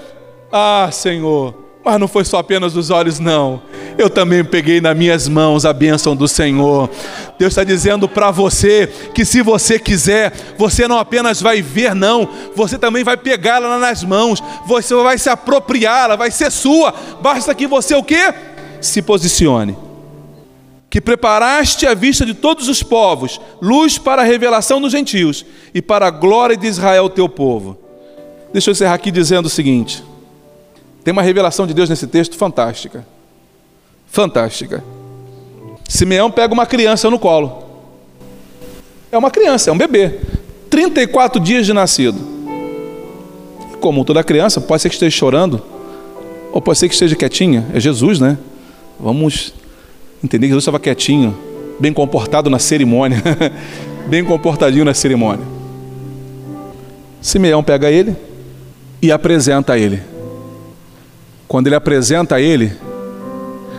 ah, 0.52 0.90
Senhor, 0.92 1.67
mas 1.88 2.00
não 2.02 2.08
foi 2.08 2.26
só 2.26 2.40
apenas 2.40 2.76
os 2.76 2.90
olhos, 2.90 3.18
não. 3.18 3.62
Eu 3.98 4.10
também 4.10 4.44
peguei 4.44 4.82
nas 4.82 4.96
minhas 4.96 5.28
mãos 5.30 5.66
a 5.66 5.72
bênção 5.72 6.16
do 6.16 6.28
Senhor. 6.28 6.90
Deus 7.40 7.54
está 7.54 7.64
dizendo 7.64 8.10
para 8.10 8.30
você 8.30 8.88
que 9.14 9.24
se 9.24 9.42
você 9.42 9.80
quiser, 9.80 10.34
você 10.58 10.86
não 10.86 11.00
apenas 11.00 11.42
vai 11.42 11.62
ver, 11.62 11.96
não, 11.96 12.28
você 12.54 12.78
também 12.78 13.06
vai 13.06 13.16
pegá-la 13.16 13.80
nas 13.80 14.04
mãos, 14.04 14.44
você 14.66 14.94
vai 14.96 15.18
se 15.18 15.30
apropriá-la, 15.30 16.18
vai 16.18 16.30
ser 16.30 16.52
sua. 16.52 16.94
Basta 17.22 17.56
que 17.56 17.66
você 17.66 17.96
o 17.96 18.04
quê? 18.04 18.34
Se 18.82 19.02
posicione. 19.02 19.78
Que 20.90 21.00
preparaste 21.00 21.88
a 21.88 21.94
vista 21.94 22.26
de 22.26 22.34
todos 22.34 22.68
os 22.68 22.84
povos, 22.84 23.40
luz 23.62 23.98
para 23.98 24.24
a 24.24 24.26
revelação 24.26 24.82
dos 24.82 24.92
gentios 24.92 25.46
e 25.74 25.82
para 25.82 26.08
a 26.08 26.12
glória 26.12 26.58
de 26.58 26.68
Israel, 26.68 27.10
teu 27.10 27.30
povo. 27.30 27.78
Deixa 28.52 28.70
eu 28.70 28.74
encerrar 28.74 28.96
aqui 28.96 29.10
dizendo 29.10 29.46
o 29.46 29.50
seguinte. 29.50 30.04
Tem 31.08 31.14
uma 31.14 31.22
revelação 31.22 31.66
de 31.66 31.74
Deus 31.74 31.90
nesse 31.90 32.06
texto 32.06 32.36
fantástica. 32.36 33.08
Fantástica. 34.08 34.84
Simeão 35.88 36.30
pega 36.30 36.54
uma 36.54 36.66
criança 36.66 37.10
no 37.10 37.18
colo. 37.18 37.64
É 39.10 39.18
uma 39.18 39.32
criança, 39.32 39.70
é 39.70 39.74
um 39.74 39.78
bebê. 39.78 40.20
34 40.70 41.40
dias 41.40 41.66
de 41.66 41.72
nascido. 41.72 42.20
Como 43.80 44.04
toda 44.04 44.22
criança, 44.22 44.60
pode 44.60 44.82
ser 44.82 44.90
que 44.90 44.96
esteja 44.96 45.16
chorando, 45.16 45.64
ou 46.52 46.62
pode 46.62 46.78
ser 46.78 46.90
que 46.90 46.94
esteja 46.94 47.16
quietinha. 47.16 47.66
É 47.74 47.80
Jesus, 47.80 48.20
né? 48.20 48.38
Vamos 49.00 49.54
entender 50.22 50.48
que 50.48 50.50
Jesus 50.50 50.64
estava 50.64 50.78
quietinho, 50.78 51.38
bem 51.80 51.94
comportado 51.94 52.50
na 52.50 52.60
cerimônia. 52.60 53.24
bem 54.08 54.26
comportadinho 54.26 54.84
na 54.84 54.94
cerimônia. 54.94 55.46
Simeão 57.22 57.64
pega 57.64 57.90
ele 57.90 58.14
e 59.02 59.10
apresenta 59.10 59.80
ele. 59.80 60.17
Quando 61.48 61.68
ele 61.68 61.76
apresenta 61.76 62.36
a 62.36 62.42
ele, 62.42 62.74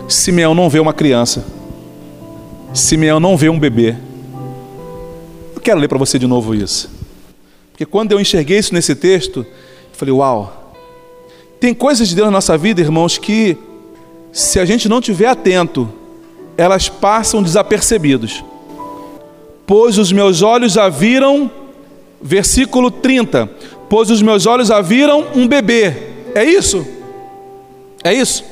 Simeão 0.09 0.55
não 0.55 0.71
vê 0.71 0.81
uma 0.81 0.95
criança. 0.95 1.45
Simeão 2.73 3.21
não 3.21 3.37
vê 3.37 3.49
um 3.51 3.59
bebê. 3.59 3.95
Eu 5.55 5.61
quero 5.61 5.79
ler 5.79 5.89
para 5.89 5.99
você 5.99 6.19
de 6.19 6.27
novo 6.27 6.55
isso. 6.55 6.91
Porque 7.73 7.85
quando 7.85 8.13
eu 8.13 8.21
enxerguei 8.21 8.59
isso 8.59 8.73
nesse 8.73 8.95
texto, 8.95 9.41
eu 9.41 9.47
falei: 9.93 10.15
Uau! 10.15 10.75
Tem 11.61 11.75
coisas 11.75 12.09
de 12.09 12.15
Deus 12.15 12.27
na 12.27 12.33
nossa 12.33 12.57
vida, 12.57 12.81
irmãos, 12.81 13.19
que 13.19 13.57
se 14.33 14.59
a 14.59 14.65
gente 14.65 14.89
não 14.89 15.01
tiver 15.01 15.27
atento, 15.27 15.89
elas 16.57 16.89
passam 16.89 17.43
desapercebidos. 17.43 18.45
Pois 19.67 19.99
os 19.99 20.11
meus 20.11 20.41
olhos 20.41 20.79
a 20.79 20.89
viram, 20.89 21.51
versículo 22.23 22.91
30. 22.91 23.51
Pois 23.91 24.11
os 24.11 24.23
meus 24.23 24.47
olhos 24.47 24.71
a 24.71 24.81
viram 24.81 25.27
um 25.35 25.47
bebê. 25.47 25.95
É 26.35 26.45
isso? 26.45 26.87
É 28.03 28.13
isso? 28.13 28.45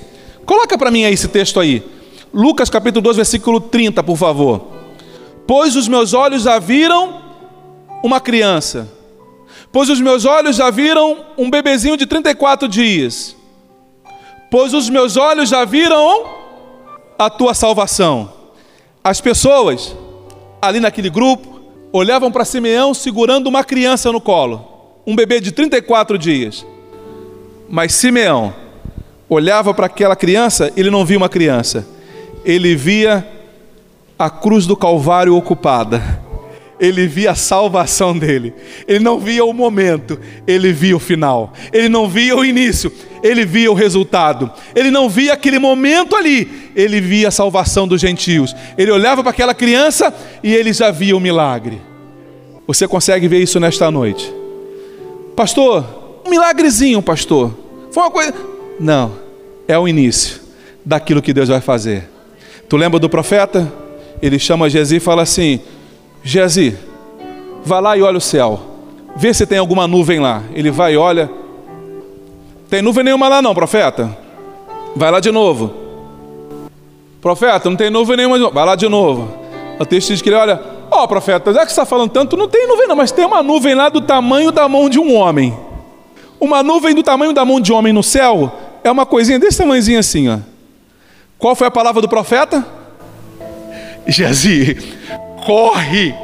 Coloca 0.44 0.76
para 0.76 0.90
mim 0.90 1.04
aí 1.04 1.14
esse 1.14 1.28
texto 1.28 1.60
aí. 1.60 1.82
Lucas 2.32 2.68
capítulo 2.68 3.02
2, 3.02 3.16
versículo 3.16 3.60
30, 3.60 4.02
por 4.02 4.16
favor. 4.16 4.68
Pois 5.46 5.76
os 5.76 5.88
meus 5.88 6.12
olhos 6.12 6.42
já 6.42 6.58
viram 6.58 7.22
uma 8.02 8.20
criança. 8.20 8.88
Pois 9.72 9.88
os 9.88 10.00
meus 10.00 10.24
olhos 10.24 10.56
já 10.56 10.70
viram 10.70 11.24
um 11.36 11.50
bebezinho 11.50 11.96
de 11.96 12.06
34 12.06 12.68
dias. 12.68 13.36
Pois 14.50 14.72
os 14.74 14.88
meus 14.88 15.16
olhos 15.16 15.48
já 15.48 15.64
viram 15.64 16.26
a 17.18 17.30
tua 17.30 17.54
salvação. 17.54 18.32
As 19.02 19.20
pessoas 19.20 19.94
ali 20.60 20.80
naquele 20.80 21.10
grupo 21.10 21.60
olhavam 21.92 22.30
para 22.30 22.44
Simeão 22.44 22.92
segurando 22.92 23.46
uma 23.46 23.64
criança 23.64 24.10
no 24.12 24.20
colo, 24.20 25.00
um 25.06 25.14
bebê 25.14 25.40
de 25.40 25.52
34 25.52 26.18
dias. 26.18 26.66
Mas 27.68 27.94
Simeão 27.94 28.54
olhava 29.28 29.74
para 29.74 29.86
aquela 29.86 30.16
criança, 30.16 30.72
ele 30.76 30.90
não 30.90 31.04
via 31.04 31.18
uma 31.18 31.28
criança, 31.28 31.86
ele 32.44 32.74
via 32.76 33.26
a 34.18 34.30
cruz 34.30 34.66
do 34.66 34.76
Calvário 34.76 35.36
ocupada, 35.36 36.24
ele 36.78 37.06
via 37.06 37.32
a 37.32 37.34
salvação 37.34 38.16
dele, 38.16 38.54
ele 38.86 39.00
não 39.00 39.18
via 39.18 39.44
o 39.44 39.52
momento, 39.52 40.18
ele 40.46 40.72
via 40.72 40.96
o 40.96 41.00
final, 41.00 41.52
ele 41.72 41.88
não 41.88 42.08
via 42.08 42.36
o 42.36 42.44
início, 42.44 42.92
ele 43.22 43.44
via 43.44 43.70
o 43.70 43.74
resultado, 43.74 44.50
ele 44.74 44.90
não 44.90 45.08
via 45.08 45.32
aquele 45.32 45.58
momento 45.58 46.14
ali, 46.14 46.70
ele 46.76 47.00
via 47.00 47.28
a 47.28 47.32
salvação 47.32 47.88
dos 47.88 48.00
gentios, 48.00 48.54
ele 48.78 48.90
olhava 48.90 49.22
para 49.22 49.30
aquela 49.30 49.54
criança 49.54 50.14
e 50.42 50.54
ele 50.54 50.72
já 50.72 50.90
via 50.90 51.16
o 51.16 51.20
milagre. 51.20 51.80
Você 52.66 52.86
consegue 52.86 53.28
ver 53.28 53.40
isso 53.40 53.60
nesta 53.60 53.90
noite? 53.90 54.32
Pastor, 55.34 55.84
um 56.26 56.30
milagrezinho, 56.30 57.00
pastor. 57.00 57.54
Foi 57.92 58.02
uma 58.02 58.10
coisa. 58.10 58.55
Não, 58.78 59.12
é 59.66 59.78
o 59.78 59.88
início 59.88 60.40
daquilo 60.84 61.22
que 61.22 61.32
Deus 61.32 61.48
vai 61.48 61.60
fazer. 61.60 62.08
Tu 62.68 62.76
lembra 62.76 62.98
do 62.98 63.08
profeta? 63.08 63.72
Ele 64.20 64.38
chama 64.38 64.68
Gezi 64.68 64.96
e 64.96 65.00
fala 65.00 65.22
assim: 65.22 65.60
Gezi, 66.22 66.76
vá 67.64 67.80
lá 67.80 67.96
e 67.96 68.02
olha 68.02 68.18
o 68.18 68.20
céu, 68.20 68.60
vê 69.16 69.32
se 69.32 69.46
tem 69.46 69.58
alguma 69.58 69.88
nuvem 69.88 70.20
lá. 70.20 70.42
Ele 70.54 70.70
vai 70.70 70.94
e 70.94 70.96
olha, 70.96 71.30
tem 72.68 72.82
nuvem 72.82 73.04
nenhuma 73.04 73.28
lá 73.28 73.42
não, 73.42 73.54
profeta. 73.54 74.16
Vai 74.94 75.10
lá 75.10 75.20
de 75.20 75.30
novo. 75.30 75.72
Profeta, 77.20 77.68
não 77.68 77.76
tem 77.76 77.90
nuvem 77.90 78.16
nenhuma. 78.16 78.50
Vai 78.50 78.64
lá 78.64 78.76
de 78.76 78.88
novo. 78.88 79.28
O 79.78 79.84
texto 79.84 80.08
diz 80.08 80.22
que 80.22 80.28
ele 80.28 80.36
olha, 80.36 80.60
ó 80.90 81.04
oh, 81.04 81.08
profeta, 81.08 81.52
já 81.52 81.60
que 81.60 81.66
você 81.66 81.80
está 81.80 81.84
falando 81.84 82.10
tanto, 82.10 82.36
não 82.36 82.48
tem 82.48 82.66
nuvem 82.66 82.86
não, 82.86 82.96
mas 82.96 83.12
tem 83.12 83.24
uma 83.26 83.42
nuvem 83.42 83.74
lá 83.74 83.88
do 83.88 84.00
tamanho 84.00 84.50
da 84.50 84.68
mão 84.68 84.88
de 84.88 84.98
um 84.98 85.14
homem. 85.14 85.56
Uma 86.40 86.62
nuvem 86.62 86.94
do 86.94 87.02
tamanho 87.02 87.32
da 87.32 87.44
mão 87.44 87.60
de 87.60 87.72
um 87.72 87.76
homem 87.76 87.92
no 87.92 88.02
céu 88.02 88.52
é 88.88 88.92
uma 88.92 89.06
coisinha 89.06 89.38
desse 89.38 89.58
tamanhozinho 89.58 89.98
assim, 89.98 90.28
ó. 90.28 90.38
Qual 91.38 91.54
foi 91.54 91.66
a 91.66 91.70
palavra 91.70 92.00
do 92.00 92.08
profeta? 92.08 92.64
Geazi, 94.06 94.76
corre, 95.44 96.14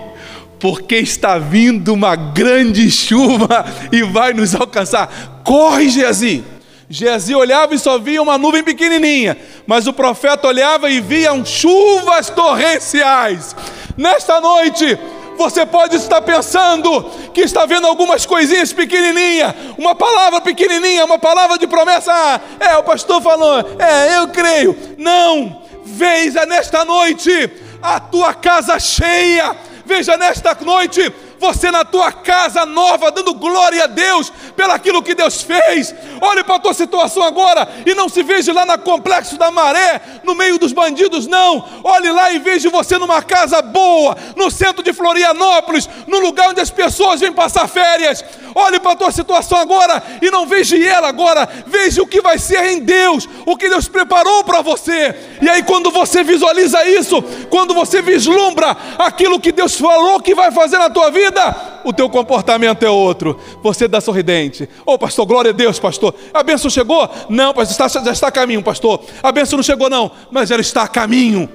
porque 0.59 0.97
está 0.97 1.39
vindo 1.39 1.93
uma 1.93 2.15
grande 2.15 2.91
chuva 2.91 3.65
e 3.91 4.03
vai 4.03 4.33
nos 4.33 4.55
alcançar. 4.55 5.43
Corre, 5.45 5.89
Geazi. 5.89 6.45
Geazi 6.89 7.35
olhava 7.35 7.75
e 7.75 7.79
só 7.79 7.99
via 7.99 8.23
uma 8.23 8.37
nuvem 8.37 8.63
pequenininha, 8.63 9.37
mas 9.67 9.87
o 9.87 9.93
profeta 9.93 10.47
olhava 10.47 10.91
e 10.91 11.01
via 11.01 11.31
chuvas 11.45 12.29
torrenciais. 12.31 13.57
Nesta 13.97 14.41
noite, 14.41 14.99
você 15.37 15.67
pode 15.67 15.97
estar 15.97 16.23
pensando 16.23 17.03
que 17.33 17.41
está 17.41 17.67
vendo 17.67 17.87
algumas 17.87 18.27
coisinhas 18.27 18.73
pequenininhas, 18.73 19.55
uma 19.79 19.95
palavra 19.95 20.41
pequenininha, 20.41 21.05
uma 21.05 21.19
palavra 21.19 21.59
de 21.59 21.67
promessa. 21.67 22.13
Ah, 22.13 22.41
é, 22.61 22.77
o 22.77 22.83
pastor 22.83 23.21
falou, 23.23 23.59
é, 23.79 24.19
eu 24.19 24.29
creio. 24.29 24.77
Não, 24.99 25.63
veja 25.85 26.47
nesta 26.47 26.85
noite 26.85 27.51
a 27.83 27.99
tua 27.99 28.33
casa 28.35 28.79
cheia, 28.79 29.57
veja 29.85 30.17
nesta 30.17 30.57
noite 30.61 31.13
você 31.43 31.73
na 31.73 31.85
tua 31.85 32.13
casa 32.13 32.65
nova, 32.65 33.11
dando 33.11 33.35
glória 33.35 33.83
a 33.83 33.87
Deus 33.89 34.33
pelaquilo 34.57 35.03
que 35.03 35.13
Deus 35.13 35.43
fez. 35.43 35.93
Olhe 36.21 36.45
para 36.45 36.55
a 36.55 36.61
tua 36.61 36.73
situação 36.73 37.25
agora 37.25 37.69
e 37.85 37.97
não 37.97 38.09
se 38.09 38.23
veja 38.23 38.53
lá 38.53 38.65
no 38.65 38.79
complexo 38.79 39.37
da 39.37 39.51
maré, 39.51 40.01
no 40.23 40.37
meio 40.37 40.57
dos 40.57 40.73
bandidos, 40.73 41.27
não. 41.27 41.69
Olhe 41.83 42.13
lá 42.13 42.31
e 42.31 42.39
veja 42.39 42.71
você 42.71 42.97
numa 42.97 43.21
casa 43.23 43.61
boa, 43.61 44.17
no 44.37 44.53
centro 44.53 44.85
de 44.85 44.93
Florianópolis, 44.93 45.89
no 46.07 46.21
lugar 46.21 46.51
onde 46.51 46.61
as 46.61 46.71
pessoas 46.71 47.21
vêm 47.21 47.33
passar 47.33 47.67
férias. 47.67 48.25
Olhe 48.55 48.79
para 48.79 48.93
a 48.93 48.97
tua 48.97 49.11
situação 49.11 49.59
agora 49.59 50.01
e 50.21 50.31
não 50.31 50.47
veja 50.47 50.77
ela 50.77 51.09
agora, 51.09 51.49
veja 51.67 52.03
o 52.03 52.07
que 52.07 52.21
vai 52.21 52.39
ser 52.39 52.65
em 52.71 52.81
Deus, 52.81 53.29
o 53.45 53.57
que 53.57 53.69
Deus 53.69 53.89
preparou 53.89 54.45
para 54.45 54.61
você. 54.61 55.15
E 55.41 55.49
aí, 55.49 55.63
quando 55.65 55.91
você 55.91 56.23
visualiza 56.23 56.85
isso, 56.85 57.21
quando 57.51 57.75
você 57.75 58.01
vislumbra 58.01 58.77
aquilo 58.99 59.41
que 59.41 59.51
Deus 59.51 59.77
falou 59.77 60.21
que 60.21 60.35
vai 60.35 60.53
fazer 60.53 60.79
na 60.79 60.91
tua 60.91 61.11
vida, 61.11 61.32
vida, 61.33 61.57
o 61.85 61.93
teu 61.93 62.09
comportamento 62.09 62.83
é 62.83 62.91
outro. 62.91 63.39
Você 63.63 63.89
dá 63.89 64.01
sorridente. 64.01 64.69
Ô 64.87 64.93
oh, 64.93 64.99
pastor, 64.99 65.27
glória 65.27 65.51
a 65.51 65.55
Deus, 65.55 65.79
pastor. 65.79 66.15
A 66.33 66.43
bênção 66.43 66.71
chegou? 66.71 67.09
Não, 67.29 67.55
pastor, 67.55 67.87
está, 67.87 68.01
já 68.05 68.13
está 68.13 68.29
a 68.29 68.31
caminho, 68.31 68.63
pastor. 68.63 69.01
A 69.23 69.33
bênção 69.33 69.57
não 69.57 69.63
chegou, 69.63 69.89
não, 69.89 70.11
mas 70.31 70.51
ela 70.51 70.61
está 70.61 70.83
a 70.83 70.89
caminho. 70.89 71.49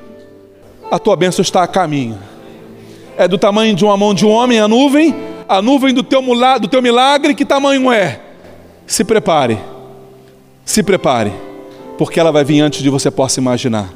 A 0.91 0.97
tua 0.97 1.15
bênção 1.15 1.41
está 1.41 1.63
a 1.63 1.67
caminho. 1.67 2.17
É 3.15 3.27
do 3.27 3.37
tamanho 3.37 3.75
de 3.75 3.85
uma 3.85 3.95
mão 3.95 4.13
de 4.13 4.25
um 4.25 4.29
homem 4.29 4.59
a 4.59 4.67
nuvem, 4.67 5.15
a 5.47 5.61
nuvem 5.61 5.93
do 5.93 6.03
teu, 6.03 6.21
do 6.59 6.67
teu 6.67 6.81
milagre, 6.81 7.33
que 7.33 7.45
tamanho 7.45 7.91
é? 7.91 8.19
Se 8.85 9.03
prepare, 9.03 9.57
se 10.63 10.81
prepare, 10.81 11.33
porque 11.97 12.19
ela 12.19 12.31
vai 12.31 12.43
vir 12.43 12.61
antes 12.61 12.81
de 12.81 12.89
você 12.89 13.11
possa 13.11 13.39
imaginar. 13.39 13.89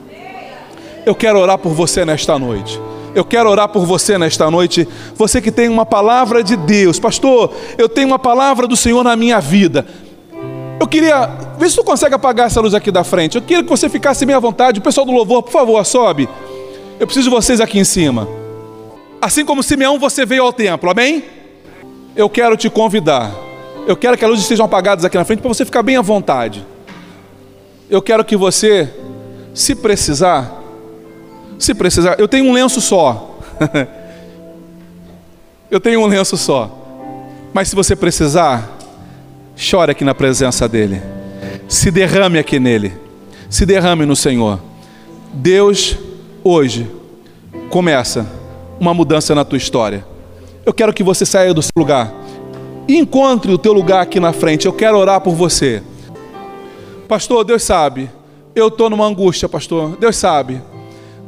Eu 1.05 1.15
quero 1.15 1.39
orar 1.39 1.57
por 1.57 1.73
você 1.73 2.03
nesta 2.03 2.37
noite. 2.37 2.79
Eu 3.13 3.25
quero 3.25 3.49
orar 3.49 3.67
por 3.67 3.85
você 3.85 4.17
nesta 4.17 4.49
noite, 4.49 4.87
você 5.15 5.41
que 5.41 5.51
tem 5.51 5.67
uma 5.67 5.85
palavra 5.85 6.41
de 6.41 6.55
Deus, 6.55 6.97
pastor. 6.97 7.53
Eu 7.77 7.89
tenho 7.89 8.07
uma 8.07 8.19
palavra 8.19 8.65
do 8.67 8.75
Senhor 8.77 9.03
na 9.03 9.15
minha 9.15 9.39
vida. 9.41 9.85
Eu 10.79 10.87
queria, 10.87 11.29
vê 11.59 11.69
se 11.69 11.75
tu 11.75 11.83
consegue 11.83 12.15
apagar 12.15 12.47
essa 12.47 12.61
luz 12.61 12.73
aqui 12.73 12.89
da 12.89 13.03
frente. 13.03 13.35
Eu 13.35 13.41
queria 13.41 13.63
que 13.63 13.69
você 13.69 13.89
ficasse 13.89 14.25
bem 14.25 14.35
à 14.35 14.39
vontade. 14.39 14.79
O 14.79 14.81
pessoal 14.81 15.05
do 15.05 15.11
louvor, 15.11 15.43
por 15.43 15.51
favor, 15.51 15.85
sobe. 15.85 16.27
Eu 16.99 17.05
preciso 17.05 17.29
de 17.29 17.35
vocês 17.35 17.59
aqui 17.59 17.77
em 17.77 17.83
cima. 17.83 18.27
Assim 19.21 19.45
como 19.45 19.61
Simeão, 19.61 19.99
você 19.99 20.25
veio 20.25 20.43
ao 20.43 20.53
templo, 20.53 20.89
amém? 20.89 21.23
Eu 22.15 22.29
quero 22.29 22.55
te 22.55 22.69
convidar. 22.69 23.31
Eu 23.85 23.95
quero 23.97 24.17
que 24.17 24.23
as 24.23 24.29
luzes 24.29 24.45
estejam 24.45 24.65
apagadas 24.65 25.03
aqui 25.03 25.17
na 25.17 25.25
frente 25.25 25.41
para 25.41 25.49
você 25.49 25.65
ficar 25.65 25.83
bem 25.83 25.97
à 25.97 26.01
vontade. 26.01 26.65
Eu 27.89 28.01
quero 28.01 28.23
que 28.23 28.37
você, 28.37 28.89
se 29.53 29.75
precisar, 29.75 30.60
se 31.63 31.73
precisar, 31.73 32.15
eu 32.19 32.27
tenho 32.27 32.45
um 32.45 32.53
lenço 32.53 32.81
só. 32.81 33.37
eu 35.69 35.79
tenho 35.79 36.01
um 36.01 36.07
lenço 36.07 36.37
só. 36.37 36.69
Mas 37.53 37.69
se 37.69 37.75
você 37.75 37.95
precisar, 37.95 38.77
chore 39.55 39.91
aqui 39.91 40.03
na 40.03 40.15
presença 40.15 40.67
dEle. 40.67 41.01
Se 41.67 41.91
derrame 41.91 42.39
aqui 42.39 42.59
nele. 42.59 42.93
Se 43.49 43.65
derrame 43.65 44.05
no 44.05 44.15
Senhor. 44.15 44.59
Deus, 45.33 45.97
hoje, 46.43 46.89
começa 47.69 48.25
uma 48.79 48.93
mudança 48.93 49.35
na 49.35 49.45
tua 49.45 49.57
história. 49.57 50.05
Eu 50.65 50.73
quero 50.73 50.93
que 50.93 51.03
você 51.03 51.25
saia 51.25 51.53
do 51.53 51.61
seu 51.61 51.71
lugar 51.75 52.13
e 52.87 52.97
encontre 52.97 53.51
o 53.51 53.57
teu 53.57 53.73
lugar 53.73 54.01
aqui 54.01 54.19
na 54.19 54.33
frente. 54.33 54.65
Eu 54.65 54.73
quero 54.73 54.97
orar 54.97 55.21
por 55.21 55.33
você. 55.33 55.81
Pastor, 57.07 57.43
Deus 57.43 57.63
sabe. 57.63 58.09
Eu 58.55 58.67
estou 58.67 58.89
numa 58.89 59.05
angústia, 59.05 59.47
pastor. 59.47 59.97
Deus 59.97 60.15
sabe. 60.15 60.61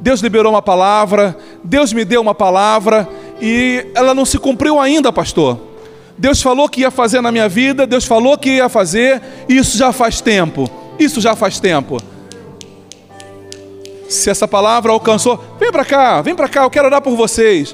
Deus 0.03 0.19
liberou 0.19 0.51
uma 0.51 0.61
palavra, 0.61 1.33
Deus 1.63 1.93
me 1.93 2.03
deu 2.03 2.19
uma 2.19 2.35
palavra 2.35 3.07
e 3.41 3.87
ela 3.95 4.13
não 4.13 4.25
se 4.25 4.37
cumpriu 4.37 4.77
ainda, 4.77 5.13
pastor. 5.13 5.57
Deus 6.17 6.41
falou 6.41 6.67
que 6.67 6.81
ia 6.81 6.91
fazer 6.91 7.21
na 7.21 7.31
minha 7.31 7.47
vida, 7.47 7.87
Deus 7.87 8.03
falou 8.03 8.37
que 8.37 8.49
ia 8.49 8.67
fazer, 8.67 9.21
e 9.47 9.55
isso 9.55 9.77
já 9.77 9.93
faz 9.93 10.19
tempo. 10.19 10.69
Isso 10.99 11.21
já 11.21 11.37
faz 11.37 11.57
tempo. 11.57 12.01
Se 14.09 14.29
essa 14.29 14.45
palavra 14.45 14.91
alcançou, 14.91 15.41
vem 15.57 15.71
para 15.71 15.85
cá, 15.85 16.21
vem 16.21 16.35
para 16.35 16.49
cá, 16.49 16.63
eu 16.63 16.69
quero 16.69 16.87
orar 16.87 17.01
por 17.01 17.15
vocês. 17.15 17.73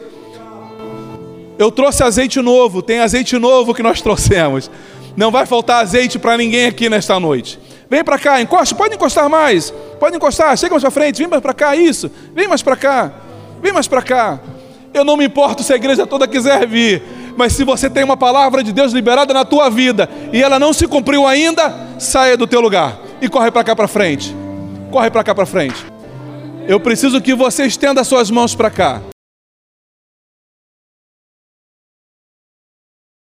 Eu 1.57 1.71
trouxe 1.71 2.03
azeite 2.03 2.39
novo, 2.43 2.83
tem 2.83 2.99
azeite 2.99 3.39
novo 3.39 3.73
que 3.73 3.81
nós 3.81 4.01
trouxemos. 4.03 4.69
Não 5.17 5.31
vai 5.31 5.47
faltar 5.47 5.81
azeite 5.81 6.19
para 6.19 6.37
ninguém 6.37 6.67
aqui 6.67 6.91
nesta 6.91 7.19
noite. 7.19 7.59
Vem 7.89 8.03
para 8.03 8.19
cá, 8.19 8.39
encosta, 8.39 8.75
pode 8.75 8.95
encostar 8.95 9.27
mais. 9.27 9.73
Pode 9.99 10.15
encostar, 10.15 10.55
chega 10.57 10.73
mais 10.73 10.83
para 10.83 10.91
frente, 10.91 11.17
vem 11.17 11.27
mais 11.27 11.41
para 11.41 11.53
cá, 11.53 11.75
isso. 11.75 12.11
Vem 12.35 12.47
mais 12.47 12.61
para 12.61 12.75
cá. 12.75 13.11
Vem 13.61 13.73
mais 13.73 13.87
para 13.87 14.01
cá. 14.01 14.39
Eu 14.93 15.03
não 15.03 15.17
me 15.17 15.25
importo 15.25 15.63
se 15.63 15.73
a 15.73 15.75
igreja 15.75 16.05
toda 16.05 16.27
quiser 16.27 16.67
vir, 16.67 17.01
mas 17.35 17.53
se 17.53 17.63
você 17.63 17.89
tem 17.89 18.03
uma 18.03 18.17
palavra 18.17 18.63
de 18.63 18.71
Deus 18.71 18.91
liberada 18.91 19.33
na 19.33 19.45
tua 19.45 19.69
vida 19.69 20.09
e 20.31 20.41
ela 20.41 20.59
não 20.59 20.73
se 20.73 20.87
cumpriu 20.87 21.27
ainda, 21.27 21.73
saia 21.99 22.35
do 22.37 22.47
teu 22.47 22.61
lugar 22.61 22.99
e 23.21 23.27
corre 23.27 23.51
para 23.51 23.63
cá 23.63 23.75
para 23.75 23.87
frente. 23.87 24.35
Corre 24.91 25.09
para 25.09 25.23
cá 25.23 25.35
para 25.35 25.45
frente. 25.45 25.85
Eu 26.67 26.79
preciso 26.79 27.21
que 27.21 27.33
você 27.33 27.65
estenda 27.65 28.03
suas 28.03 28.29
mãos 28.29 28.55
para 28.55 28.69
cá. 28.69 29.01